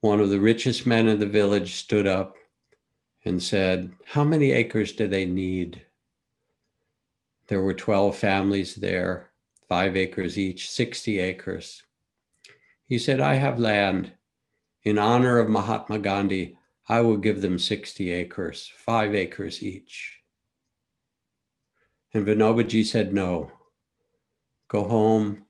one 0.00 0.18
of 0.18 0.30
the 0.30 0.40
richest 0.40 0.88
men 0.88 1.06
in 1.06 1.20
the 1.20 1.26
village 1.26 1.76
stood 1.76 2.08
up 2.08 2.34
and 3.24 3.40
said, 3.40 3.92
How 4.06 4.24
many 4.24 4.50
acres 4.50 4.90
do 4.90 5.06
they 5.06 5.24
need? 5.24 5.82
There 7.48 7.62
were 7.62 7.74
12 7.74 8.16
families 8.16 8.74
there, 8.74 9.30
five 9.68 9.96
acres 9.96 10.38
each, 10.38 10.70
60 10.70 11.18
acres. 11.18 11.82
He 12.86 12.98
said, 12.98 13.20
I 13.20 13.34
have 13.34 13.58
land. 13.58 14.12
In 14.82 14.98
honor 14.98 15.38
of 15.38 15.48
Mahatma 15.48 15.98
Gandhi, 15.98 16.56
I 16.88 17.00
will 17.00 17.16
give 17.16 17.42
them 17.42 17.58
60 17.58 18.10
acres, 18.10 18.72
five 18.76 19.14
acres 19.14 19.62
each. 19.62 20.20
And 22.14 22.26
Vinobaji 22.26 22.84
said, 22.84 23.12
No. 23.12 23.50
Go 24.68 24.84
home, 24.84 25.44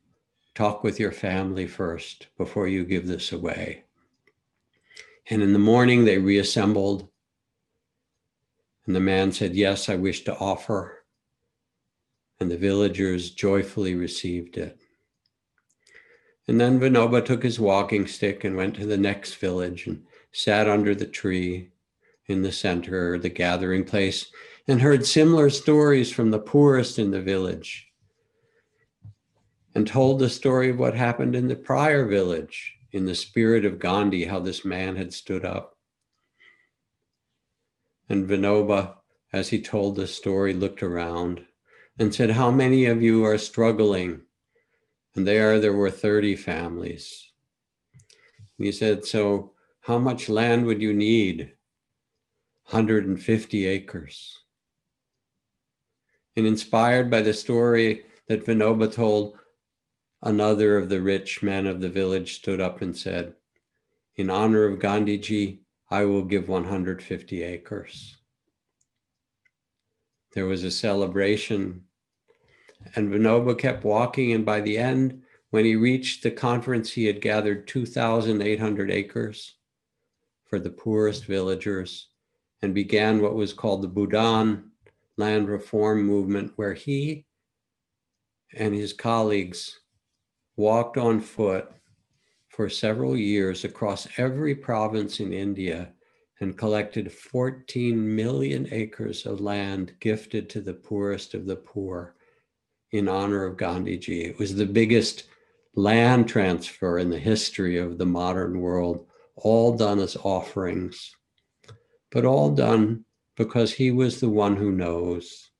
talk 0.54 0.82
with 0.82 0.98
your 0.98 1.12
family 1.12 1.66
first 1.66 2.28
before 2.36 2.68
you 2.68 2.84
give 2.84 3.06
this 3.06 3.32
away. 3.32 3.84
And 5.28 5.42
in 5.42 5.52
the 5.52 5.58
morning, 5.58 6.04
they 6.04 6.18
reassembled. 6.18 7.08
And 8.86 8.94
the 8.94 9.00
man 9.00 9.32
said, 9.32 9.54
Yes, 9.54 9.88
I 9.88 9.96
wish 9.96 10.24
to 10.24 10.36
offer. 10.36 10.95
And 12.38 12.50
the 12.50 12.56
villagers 12.56 13.30
joyfully 13.30 13.94
received 13.94 14.56
it. 14.56 14.78
And 16.48 16.60
then 16.60 16.78
Vinoba 16.78 17.24
took 17.24 17.42
his 17.42 17.58
walking 17.58 18.06
stick 18.06 18.44
and 18.44 18.56
went 18.56 18.76
to 18.76 18.86
the 18.86 18.98
next 18.98 19.34
village 19.36 19.86
and 19.86 20.04
sat 20.32 20.68
under 20.68 20.94
the 20.94 21.06
tree 21.06 21.70
in 22.26 22.42
the 22.42 22.52
center, 22.52 23.18
the 23.18 23.28
gathering 23.28 23.84
place, 23.84 24.30
and 24.68 24.80
heard 24.80 25.06
similar 25.06 25.50
stories 25.50 26.12
from 26.12 26.30
the 26.30 26.38
poorest 26.38 26.98
in 26.98 27.10
the 27.10 27.22
village 27.22 27.86
and 29.76 29.86
told 29.86 30.18
the 30.18 30.30
story 30.30 30.70
of 30.70 30.78
what 30.78 30.94
happened 30.94 31.36
in 31.36 31.48
the 31.48 31.54
prior 31.54 32.06
village 32.06 32.76
in 32.92 33.04
the 33.04 33.14
spirit 33.14 33.66
of 33.66 33.78
Gandhi, 33.78 34.24
how 34.24 34.40
this 34.40 34.64
man 34.64 34.96
had 34.96 35.12
stood 35.12 35.44
up. 35.44 35.76
And 38.08 38.26
Vinoba, 38.26 38.94
as 39.34 39.50
he 39.50 39.60
told 39.60 39.96
the 39.96 40.06
story, 40.06 40.54
looked 40.54 40.82
around 40.82 41.44
and 41.98 42.14
said, 42.14 42.30
How 42.30 42.50
many 42.50 42.86
of 42.86 43.02
you 43.02 43.24
are 43.24 43.38
struggling? 43.38 44.22
And 45.14 45.26
there, 45.26 45.58
there 45.60 45.72
were 45.72 45.90
30 45.90 46.36
families. 46.36 47.30
he 48.58 48.70
said, 48.70 49.04
So, 49.04 49.52
how 49.80 49.98
much 49.98 50.28
land 50.28 50.66
would 50.66 50.82
you 50.82 50.92
need? 50.92 51.52
150 52.70 53.66
acres. 53.66 54.40
And 56.36 56.46
inspired 56.46 57.10
by 57.10 57.22
the 57.22 57.32
story 57.32 58.02
that 58.28 58.44
Vinoba 58.44 58.92
told, 58.92 59.38
Another 60.22 60.76
of 60.76 60.88
the 60.88 61.00
rich 61.00 61.42
men 61.42 61.66
of 61.66 61.80
the 61.80 61.88
village 61.88 62.34
stood 62.34 62.60
up 62.60 62.82
and 62.82 62.96
said, 62.96 63.34
In 64.16 64.28
honor 64.28 64.64
of 64.64 64.80
Gandhiji, 64.80 65.60
I 65.90 66.04
will 66.04 66.24
give 66.24 66.48
150 66.48 67.42
acres. 67.42 68.16
There 70.32 70.46
was 70.46 70.64
a 70.64 70.70
celebration, 70.70 71.85
and 72.94 73.12
Vinoba 73.12 73.58
kept 73.58 73.84
walking. 73.84 74.32
And 74.32 74.44
by 74.44 74.60
the 74.60 74.78
end, 74.78 75.22
when 75.50 75.64
he 75.64 75.76
reached 75.76 76.22
the 76.22 76.30
conference, 76.30 76.92
he 76.92 77.06
had 77.06 77.20
gathered 77.20 77.66
2,800 77.66 78.90
acres 78.90 79.54
for 80.44 80.58
the 80.58 80.70
poorest 80.70 81.24
villagers 81.24 82.08
and 82.62 82.74
began 82.74 83.20
what 83.20 83.34
was 83.34 83.52
called 83.52 83.82
the 83.82 83.88
Bhoodan 83.88 84.70
land 85.16 85.48
reform 85.48 86.02
movement, 86.02 86.52
where 86.56 86.74
he 86.74 87.26
and 88.54 88.74
his 88.74 88.92
colleagues 88.92 89.80
walked 90.56 90.96
on 90.96 91.20
foot 91.20 91.70
for 92.48 92.68
several 92.68 93.16
years 93.16 93.64
across 93.64 94.08
every 94.16 94.54
province 94.54 95.20
in 95.20 95.32
India 95.32 95.92
and 96.40 96.58
collected 96.58 97.12
14 97.12 98.14
million 98.14 98.68
acres 98.70 99.26
of 99.26 99.40
land 99.40 99.94
gifted 100.00 100.48
to 100.50 100.60
the 100.60 100.74
poorest 100.74 101.34
of 101.34 101.46
the 101.46 101.56
poor 101.56 102.15
in 102.96 103.08
honor 103.08 103.44
of 103.44 103.56
Gandhiji. 103.56 104.24
It 104.24 104.38
was 104.38 104.54
the 104.54 104.66
biggest 104.66 105.24
land 105.74 106.28
transfer 106.28 106.98
in 106.98 107.10
the 107.10 107.18
history 107.18 107.76
of 107.76 107.98
the 107.98 108.06
modern 108.06 108.60
world, 108.60 109.06
all 109.36 109.76
done 109.76 109.98
as 109.98 110.16
offerings, 110.16 111.14
but 112.10 112.24
all 112.24 112.54
done 112.54 113.04
because 113.36 113.72
he 113.72 113.90
was 113.90 114.20
the 114.20 114.30
one 114.30 114.56
who 114.56 114.72
knows. 114.72 115.50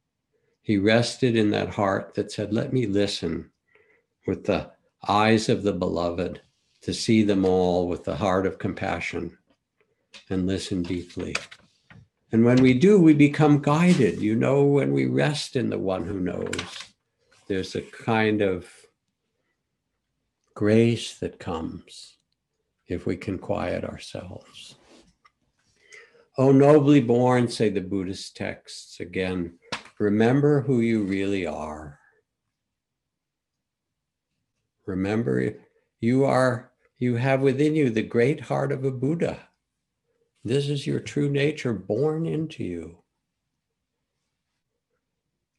He 0.63 0.79
rested 0.79 1.37
in 1.37 1.51
that 1.51 1.69
heart 1.69 2.15
that 2.15 2.33
said, 2.33 2.53
Let 2.53 2.73
me 2.73 2.87
listen 2.87 3.51
with 4.27 4.45
the 4.45 4.71
eyes 5.07 5.49
of 5.49 5.63
the 5.63 5.73
beloved, 5.73 6.41
to 6.83 6.95
see 6.95 7.23
them 7.23 7.45
all 7.45 7.89
with 7.89 8.05
the 8.05 8.17
heart 8.17 8.47
of 8.47 8.59
compassion 8.59 9.37
and 10.31 10.47
listen 10.47 10.83
deeply. 10.83 11.35
And 12.33 12.45
when 12.45 12.63
we 12.63 12.75
do, 12.75 13.01
we 13.01 13.15
become 13.15 13.63
guided. 13.63 14.21
You 14.21 14.35
know, 14.35 14.65
when 14.65 14.93
we 14.93 15.07
rest 15.07 15.57
in 15.57 15.71
the 15.71 15.79
one 15.79 16.07
who 16.07 16.21
knows, 16.21 16.86
there's 17.47 17.75
a 17.75 17.83
kind 17.83 18.43
of 18.43 18.69
grace 20.55 21.19
that 21.19 21.39
comes 21.39 22.17
if 22.89 23.07
we 23.07 23.17
can 23.17 23.39
quiet 23.39 23.85
ourselves. 23.85 24.77
Oh, 26.39 26.53
nobly 26.53 27.01
born, 27.01 27.49
say 27.49 27.69
the 27.69 27.81
Buddhist 27.81 28.37
texts 28.37 29.01
again, 29.01 29.59
remember 29.99 30.61
who 30.63 30.81
you 30.81 31.05
really 31.05 31.47
are. 31.47 31.99
Remember, 34.87 35.55
you 36.01 36.25
are 36.25 36.73
you 36.99 37.17
have 37.17 37.43
within 37.43 37.75
you 37.75 37.91
the 37.91 38.03
great 38.03 38.41
heart 38.41 38.73
of 38.73 38.85
a 38.85 38.91
Buddha. 38.91 39.49
This 40.45 40.69
is 40.69 40.87
your 40.87 41.01
true 41.01 41.29
nature 41.29 41.75
born 41.75 42.25
into 42.25 42.65
you. 42.65 43.03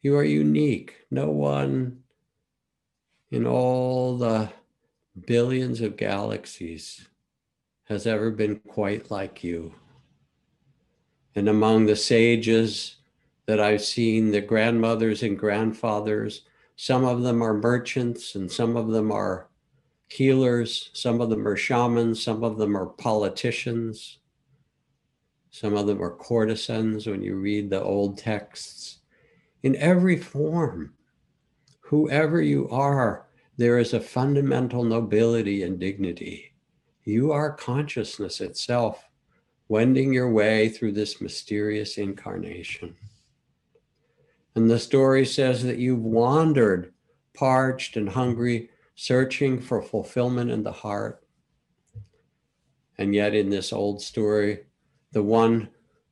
You 0.08 0.16
are 0.16 0.24
unique. 0.24 0.96
No 1.12 1.32
one 1.32 2.04
in 3.30 3.46
all 3.46 4.18
the 4.18 4.50
billions 5.26 5.82
of 5.82 5.98
galaxies 5.98 7.10
has 7.90 8.08
ever 8.08 8.32
been 8.32 8.62
quite 8.70 9.12
like 9.12 9.44
you. 9.44 9.76
And 11.36 11.50
among 11.50 11.88
the 11.88 11.98
sages 11.98 12.96
that 13.48 13.60
I've 13.60 13.82
seen, 13.82 14.32
the 14.32 14.40
grandmothers 14.40 15.24
and 15.24 15.38
grandfathers 15.38 16.44
some 16.78 17.04
of 17.04 17.24
them 17.24 17.42
are 17.42 17.54
merchants 17.54 18.36
and 18.36 18.50
some 18.50 18.78
of 18.78 18.88
them 18.88 19.12
are 19.12 19.50
healers. 20.08 20.90
Some 20.94 21.20
of 21.20 21.30
them 21.30 21.46
are 21.46 21.58
shamans. 21.58 22.24
Some 22.24 22.46
of 22.46 22.58
them 22.58 22.78
are 22.78 22.86
politicians. 22.86 24.20
Some 25.52 25.76
of 25.76 25.86
them 25.86 26.02
are 26.02 26.16
courtesans 26.16 27.08
when 27.08 27.22
you 27.22 27.36
read 27.36 27.70
the 27.70 27.84
old 27.84 28.18
texts. 28.18 28.97
In 29.68 29.76
every 29.76 30.16
form, 30.16 30.94
whoever 31.82 32.42
you 32.42 32.70
are, 32.70 33.28
there 33.58 33.80
is 33.80 33.94
a 33.94 34.00
fundamental 34.00 34.86
nobility 34.86 35.64
and 35.64 35.78
dignity. 35.78 36.54
You 37.04 37.34
are 37.34 37.52
consciousness 37.52 38.40
itself, 38.40 39.06
wending 39.68 40.14
your 40.14 40.32
way 40.32 40.70
through 40.70 40.94
this 40.94 41.20
mysterious 41.20 41.98
incarnation. 41.98 42.96
And 44.56 44.70
the 44.70 44.80
story 44.80 45.26
says 45.26 45.64
that 45.64 45.80
you've 45.80 46.00
wandered, 46.00 46.94
parched 47.34 47.98
and 47.98 48.08
hungry, 48.08 48.70
searching 48.96 49.60
for 49.60 49.82
fulfillment 49.82 50.50
in 50.50 50.64
the 50.64 50.72
heart. 50.72 51.28
And 52.98 53.14
yet, 53.14 53.36
in 53.36 53.50
this 53.50 53.74
old 53.74 54.02
story, 54.02 54.60
the 55.12 55.24
one 55.24 55.68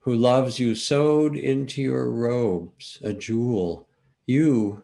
who 0.05 0.15
loves 0.15 0.59
you 0.59 0.75
sewed 0.75 1.35
into 1.35 1.81
your 1.81 2.11
robes 2.11 2.99
a 3.03 3.11
jewel. 3.11 3.89
You, 4.27 4.83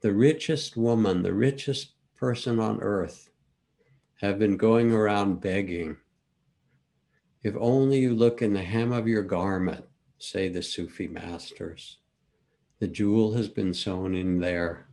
the 0.00 0.12
richest 0.12 0.76
woman, 0.76 1.24
the 1.24 1.34
richest 1.34 1.94
person 2.14 2.60
on 2.60 2.80
earth, 2.80 3.30
have 4.20 4.38
been 4.38 4.56
going 4.56 4.92
around 4.92 5.40
begging. 5.40 5.96
If 7.42 7.56
only 7.58 7.98
you 7.98 8.14
look 8.14 8.40
in 8.40 8.52
the 8.52 8.62
hem 8.62 8.92
of 8.92 9.08
your 9.08 9.24
garment, 9.24 9.84
say 10.18 10.48
the 10.48 10.62
Sufi 10.62 11.08
masters, 11.08 11.98
the 12.78 12.86
jewel 12.86 13.32
has 13.32 13.48
been 13.48 13.74
sewn 13.74 14.14
in 14.14 14.38
there 14.38 14.86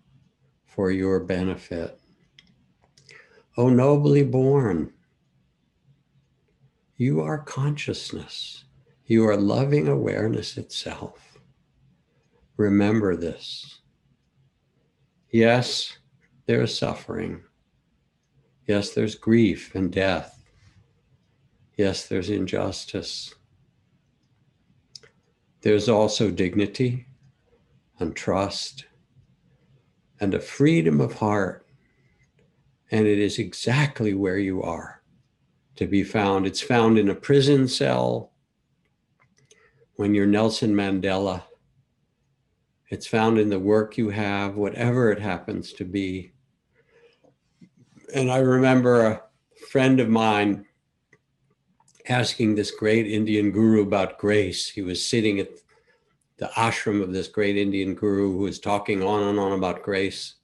for 0.65 0.89
your 0.89 1.19
benefit. 1.19 1.99
O 3.57 3.69
nobly 3.69 4.23
born, 4.23 4.91
you 6.97 7.21
are 7.21 7.37
consciousness. 7.37 8.64
You 9.07 9.27
are 9.27 9.37
loving 9.37 9.87
awareness 9.87 10.57
itself. 10.57 11.37
Remember 12.57 13.15
this. 13.15 13.81
Yes, 15.29 15.97
there 16.47 16.61
is 16.61 16.75
suffering. 16.75 17.43
Yes, 18.67 18.91
there's 18.91 19.13
grief 19.13 19.75
and 19.75 19.91
death. 19.91 20.43
Yes, 21.77 22.07
there's 22.07 22.29
injustice. 22.29 23.35
There's 25.61 25.89
also 25.89 26.31
dignity 26.31 27.05
and 27.99 28.15
trust 28.15 28.85
and 30.19 30.33
a 30.33 30.39
freedom 30.39 30.99
of 30.99 31.13
heart. 31.13 31.67
And 32.89 33.05
it 33.05 33.19
is 33.19 33.37
exactly 33.37 34.13
where 34.13 34.37
you 34.37 34.63
are 34.63 35.01
to 35.75 35.85
be 35.85 36.03
found. 36.03 36.47
It's 36.47 36.61
found 36.61 36.97
in 36.97 37.09
a 37.09 37.15
prison 37.15 37.67
cell 37.67 38.31
when 39.95 40.13
you're 40.13 40.25
Nelson 40.25 40.73
Mandela. 40.73 41.43
It's 42.89 43.07
found 43.07 43.39
in 43.39 43.49
the 43.49 43.59
work 43.59 43.97
you 43.97 44.09
have, 44.09 44.55
whatever 44.55 45.11
it 45.11 45.19
happens 45.19 45.73
to 45.73 45.85
be. 45.85 46.33
And 48.13 48.31
I 48.31 48.37
remember 48.37 49.05
a 49.05 49.21
friend 49.69 49.99
of 49.99 50.09
mine 50.09 50.65
asking 52.07 52.55
this 52.55 52.71
great 52.71 53.07
Indian 53.07 53.51
guru 53.51 53.81
about 53.81 54.19
grace. 54.19 54.69
He 54.69 54.81
was 54.81 55.03
sitting 55.03 55.39
at 55.39 55.49
the 56.37 56.51
ashram 56.55 57.01
of 57.01 57.13
this 57.13 57.27
great 57.27 57.57
Indian 57.57 57.95
guru 57.95 58.31
who 58.31 58.39
was 58.39 58.59
talking 58.59 59.01
on 59.01 59.23
and 59.23 59.39
on 59.39 59.53
about 59.53 59.81
grace. 59.81 60.35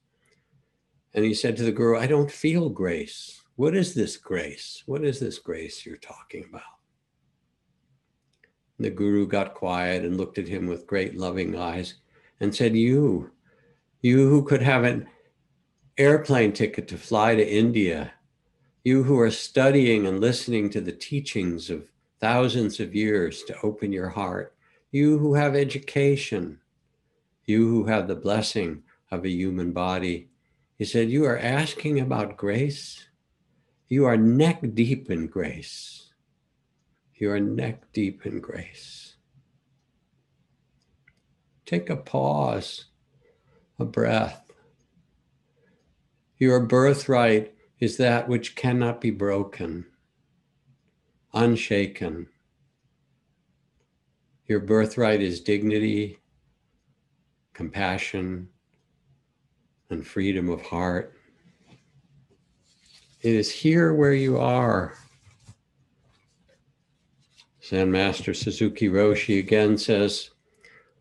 And 1.14 1.26
he 1.26 1.34
said 1.34 1.58
to 1.58 1.64
the 1.64 1.72
guru, 1.72 2.00
I 2.00 2.08
don't 2.08 2.32
feel 2.32 2.70
grace. 2.70 3.42
What 3.58 3.76
is 3.76 3.94
this 3.94 4.18
grace? 4.18 4.82
What 4.86 5.04
is 5.04 5.20
this 5.20 5.38
grace 5.38 5.86
you're 5.86 5.98
talking 5.98 6.46
about? 6.50 6.81
The 8.82 8.90
guru 8.90 9.28
got 9.28 9.54
quiet 9.54 10.04
and 10.04 10.18
looked 10.18 10.38
at 10.38 10.48
him 10.48 10.68
with 10.68 10.88
great 10.88 11.18
loving 11.18 11.56
eyes 11.56 11.96
and 12.40 12.54
said, 12.54 12.76
You, 12.76 13.32
you 14.02 14.28
who 14.28 14.44
could 14.44 14.62
have 14.62 14.84
an 14.84 15.08
airplane 15.98 16.54
ticket 16.54 16.88
to 16.88 16.98
fly 16.98 17.36
to 17.36 17.48
India, 17.48 18.14
you 18.84 19.04
who 19.04 19.20
are 19.20 19.32
studying 19.32 20.08
and 20.08 20.20
listening 20.20 20.70
to 20.72 20.82
the 20.82 20.92
teachings 20.92 21.70
of 21.70 21.90
thousands 22.20 22.80
of 22.80 22.96
years 22.96 23.44
to 23.44 23.62
open 23.62 23.92
your 23.92 24.10
heart, 24.10 24.56
you 24.92 25.20
who 25.20 25.36
have 25.36 25.56
education, 25.56 26.60
you 27.46 27.68
who 27.68 27.86
have 27.86 28.08
the 28.08 28.16
blessing 28.16 28.84
of 29.12 29.26
a 29.26 29.30
human 29.30 29.72
body. 29.72 30.30
He 30.78 30.86
said, 30.86 31.10
You 31.10 31.26
are 31.26 31.38
asking 31.38 32.00
about 32.00 32.38
grace? 32.38 33.08
You 33.90 34.06
are 34.06 34.18
neck 34.18 34.62
deep 34.74 35.12
in 35.12 35.28
grace. 35.28 36.11
You 37.22 37.30
are 37.30 37.40
neck 37.40 37.84
deep 37.94 38.26
in 38.26 38.40
grace. 38.40 39.14
Take 41.68 41.92
a 41.92 41.96
pause, 41.96 42.86
a 43.78 43.86
breath. 43.86 44.52
Your 46.40 46.62
birthright 46.62 47.54
is 47.80 47.98
that 47.98 48.28
which 48.28 48.56
cannot 48.56 49.00
be 49.00 49.12
broken, 49.12 49.86
unshaken. 51.32 52.26
Your 54.48 54.60
birthright 54.60 55.22
is 55.22 55.42
dignity, 55.42 56.18
compassion, 57.54 58.50
and 59.92 60.08
freedom 60.08 60.50
of 60.50 60.64
heart. 60.64 61.14
It 63.22 63.36
is 63.36 63.52
here 63.52 63.94
where 63.94 64.16
you 64.16 64.40
are 64.40 64.96
Zen 67.72 67.90
Master 67.90 68.34
Suzuki 68.34 68.90
Roshi 68.90 69.40
again 69.40 69.78
says, 69.78 70.32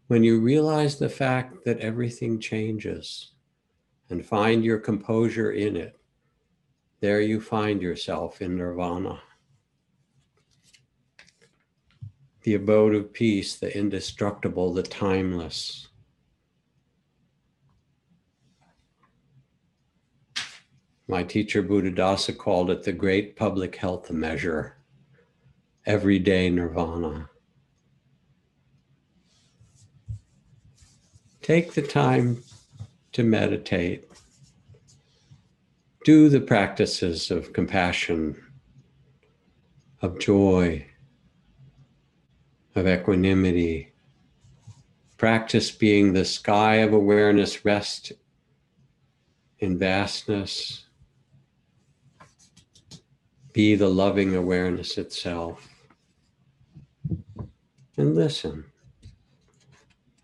when 0.06 0.22
you 0.22 0.38
realize 0.38 0.96
the 0.96 1.08
fact 1.08 1.64
that 1.64 1.80
everything 1.80 2.38
changes 2.38 3.32
and 4.08 4.24
find 4.24 4.64
your 4.64 4.78
composure 4.78 5.50
in 5.50 5.76
it, 5.76 5.98
there 7.00 7.20
you 7.22 7.40
find 7.40 7.82
yourself 7.82 8.40
in 8.40 8.56
nirvana. 8.56 9.20
The 12.42 12.54
abode 12.54 12.94
of 12.94 13.12
peace, 13.12 13.56
the 13.56 13.76
indestructible, 13.76 14.72
the 14.72 14.84
timeless. 14.84 15.88
My 21.08 21.24
teacher 21.24 21.64
Buddhadasa 21.64 22.38
called 22.38 22.70
it 22.70 22.84
the 22.84 22.92
great 22.92 23.34
public 23.34 23.74
health 23.74 24.12
measure 24.12 24.76
everyday 25.86 26.50
nirvana. 26.50 27.28
Take 31.42 31.72
the 31.72 31.82
time 31.82 32.42
to 33.12 33.22
meditate. 33.22 34.04
Do 36.04 36.28
the 36.28 36.40
practices 36.40 37.30
of 37.30 37.52
compassion, 37.52 38.40
of 40.02 40.18
joy, 40.18 40.86
of 42.74 42.86
equanimity. 42.86 43.92
Practice 45.16 45.70
being 45.70 46.12
the 46.12 46.24
sky 46.24 46.76
of 46.76 46.92
awareness, 46.92 47.64
rest 47.64 48.12
in 49.58 49.78
vastness. 49.78 50.84
Be 53.60 53.74
the 53.74 53.90
loving 53.90 54.34
awareness 54.34 54.96
itself 54.96 55.68
and 57.98 58.14
listen. 58.14 58.64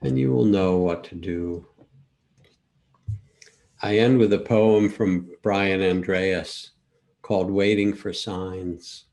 And 0.01 0.19
you 0.19 0.33
will 0.33 0.47
know 0.47 0.79
what 0.79 1.05
to 1.05 1.17
do. 1.17 1.67
I 3.83 3.99
end 3.99 4.17
with 4.17 4.33
a 4.33 4.39
poem 4.39 4.89
from 4.89 5.29
Brian 5.43 5.83
Andreas 5.83 6.71
called 7.21 7.51
Waiting 7.51 7.93
for 7.93 8.11
Signs. 8.11 9.05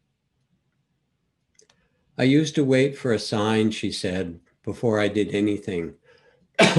I 2.18 2.24
used 2.24 2.56
to 2.56 2.64
wait 2.64 2.98
for 2.98 3.12
a 3.12 3.20
sign, 3.20 3.72
she 3.72 3.92
said, 3.92 4.40
before 4.64 5.02
I 5.02 5.10
did 5.10 5.36
anything. 5.36 5.96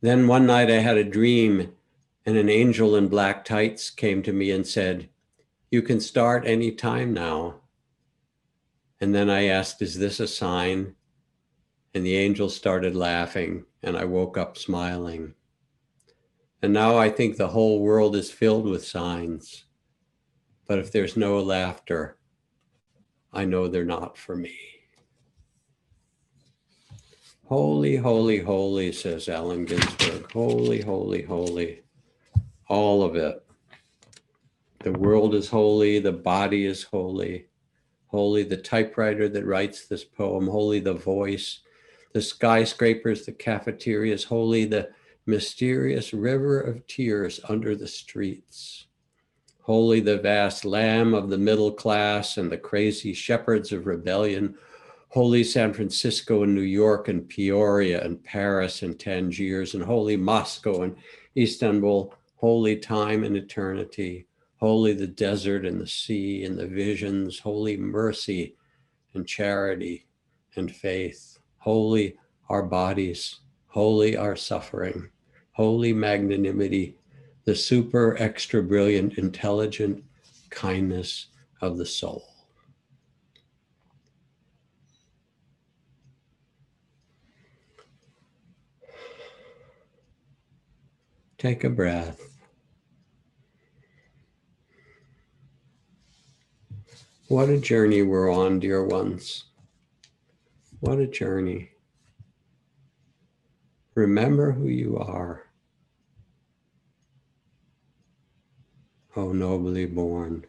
then 0.00 0.28
one 0.28 0.46
night 0.46 0.70
I 0.70 0.78
had 0.78 0.96
a 0.96 1.04
dream, 1.04 1.74
and 2.24 2.38
an 2.38 2.48
angel 2.48 2.96
in 2.96 3.08
black 3.08 3.44
tights 3.44 3.90
came 3.90 4.22
to 4.22 4.32
me 4.32 4.50
and 4.50 4.66
said, 4.66 5.10
You 5.74 5.82
can 5.82 5.98
start 5.98 6.46
any 6.46 6.70
time 6.70 7.12
now. 7.12 7.56
And 9.00 9.12
then 9.12 9.28
I 9.28 9.46
asked, 9.46 9.82
Is 9.82 9.98
this 9.98 10.20
a 10.20 10.28
sign? 10.28 10.94
And 11.92 12.06
the 12.06 12.14
angel 12.14 12.48
started 12.48 12.94
laughing, 12.94 13.64
and 13.82 13.96
I 13.96 14.04
woke 14.04 14.38
up 14.38 14.56
smiling. 14.56 15.34
And 16.62 16.72
now 16.72 16.96
I 16.96 17.10
think 17.10 17.36
the 17.36 17.48
whole 17.48 17.80
world 17.80 18.14
is 18.14 18.30
filled 18.30 18.66
with 18.66 18.86
signs. 18.86 19.64
But 20.68 20.78
if 20.78 20.92
there's 20.92 21.16
no 21.16 21.40
laughter, 21.40 22.18
I 23.32 23.44
know 23.44 23.66
they're 23.66 23.84
not 23.84 24.16
for 24.16 24.36
me. 24.36 24.56
Holy, 27.46 27.96
holy, 27.96 28.38
holy, 28.38 28.92
says 28.92 29.28
Allen 29.28 29.64
Ginsberg. 29.64 30.30
Holy, 30.30 30.82
holy, 30.82 31.22
holy. 31.22 31.82
All 32.68 33.02
of 33.02 33.16
it. 33.16 33.43
The 34.84 34.92
world 34.92 35.34
is 35.34 35.48
holy, 35.48 35.98
the 35.98 36.12
body 36.12 36.66
is 36.66 36.82
holy, 36.82 37.46
holy 38.08 38.42
the 38.42 38.58
typewriter 38.58 39.30
that 39.30 39.46
writes 39.46 39.86
this 39.86 40.04
poem, 40.04 40.46
holy 40.46 40.78
the 40.78 40.92
voice, 40.92 41.60
the 42.12 42.20
skyscrapers, 42.20 43.24
the 43.24 43.32
cafeterias, 43.32 44.24
holy 44.24 44.66
the 44.66 44.90
mysterious 45.24 46.12
river 46.12 46.60
of 46.60 46.86
tears 46.86 47.40
under 47.48 47.74
the 47.74 47.88
streets. 47.88 48.84
Holy 49.62 50.00
the 50.00 50.18
vast 50.18 50.66
lamb 50.66 51.14
of 51.14 51.30
the 51.30 51.38
middle 51.38 51.72
class 51.72 52.36
and 52.36 52.52
the 52.52 52.58
crazy 52.58 53.14
shepherds 53.14 53.72
of 53.72 53.86
rebellion. 53.86 54.54
Holy 55.08 55.44
San 55.44 55.72
Francisco 55.72 56.42
and 56.42 56.54
New 56.54 56.60
York 56.60 57.08
and 57.08 57.26
Peoria 57.26 58.04
and 58.04 58.22
Paris 58.22 58.82
and 58.82 59.00
Tangiers 59.00 59.72
and 59.72 59.82
holy 59.82 60.18
Moscow 60.18 60.82
and 60.82 60.94
Istanbul. 61.34 62.14
Holy 62.36 62.76
time 62.76 63.24
and 63.24 63.34
eternity. 63.34 64.26
Holy 64.58 64.92
the 64.92 65.06
desert 65.06 65.66
and 65.66 65.80
the 65.80 65.86
sea 65.86 66.44
and 66.44 66.58
the 66.58 66.66
visions. 66.66 67.38
Holy 67.38 67.76
mercy 67.76 68.56
and 69.14 69.26
charity 69.26 70.06
and 70.56 70.74
faith. 70.74 71.38
Holy 71.58 72.16
our 72.48 72.62
bodies. 72.62 73.40
Holy 73.66 74.16
our 74.16 74.36
suffering. 74.36 75.08
Holy 75.52 75.92
magnanimity. 75.92 76.96
The 77.44 77.54
super 77.54 78.16
extra 78.18 78.62
brilliant, 78.62 79.18
intelligent 79.18 80.02
kindness 80.50 81.26
of 81.60 81.76
the 81.76 81.86
soul. 81.86 82.24
Take 91.38 91.64
a 91.64 91.68
breath. 91.68 92.33
What 97.34 97.48
a 97.48 97.58
journey 97.58 98.00
we're 98.00 98.32
on, 98.32 98.60
dear 98.60 98.84
ones. 98.84 99.46
What 100.78 101.00
a 101.00 101.06
journey. 101.08 101.70
Remember 103.96 104.52
who 104.52 104.68
you 104.68 104.96
are. 104.96 105.42
Oh, 109.16 109.32
nobly 109.32 109.84
born. 109.84 110.46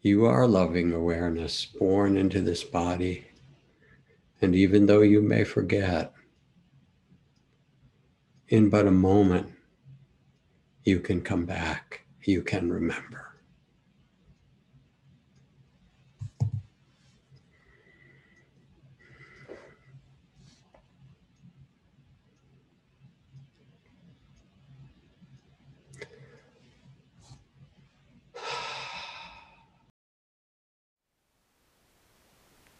You 0.00 0.24
are 0.24 0.46
loving 0.46 0.94
awareness 0.94 1.66
born 1.66 2.16
into 2.16 2.40
this 2.40 2.64
body. 2.64 3.26
And 4.40 4.54
even 4.54 4.86
though 4.86 5.02
you 5.02 5.20
may 5.20 5.44
forget, 5.44 6.14
in 8.48 8.70
but 8.70 8.86
a 8.86 8.90
moment, 8.90 9.52
you 10.84 10.98
can 10.98 11.20
come 11.20 11.44
back, 11.44 12.06
you 12.24 12.40
can 12.40 12.72
remember. 12.72 13.27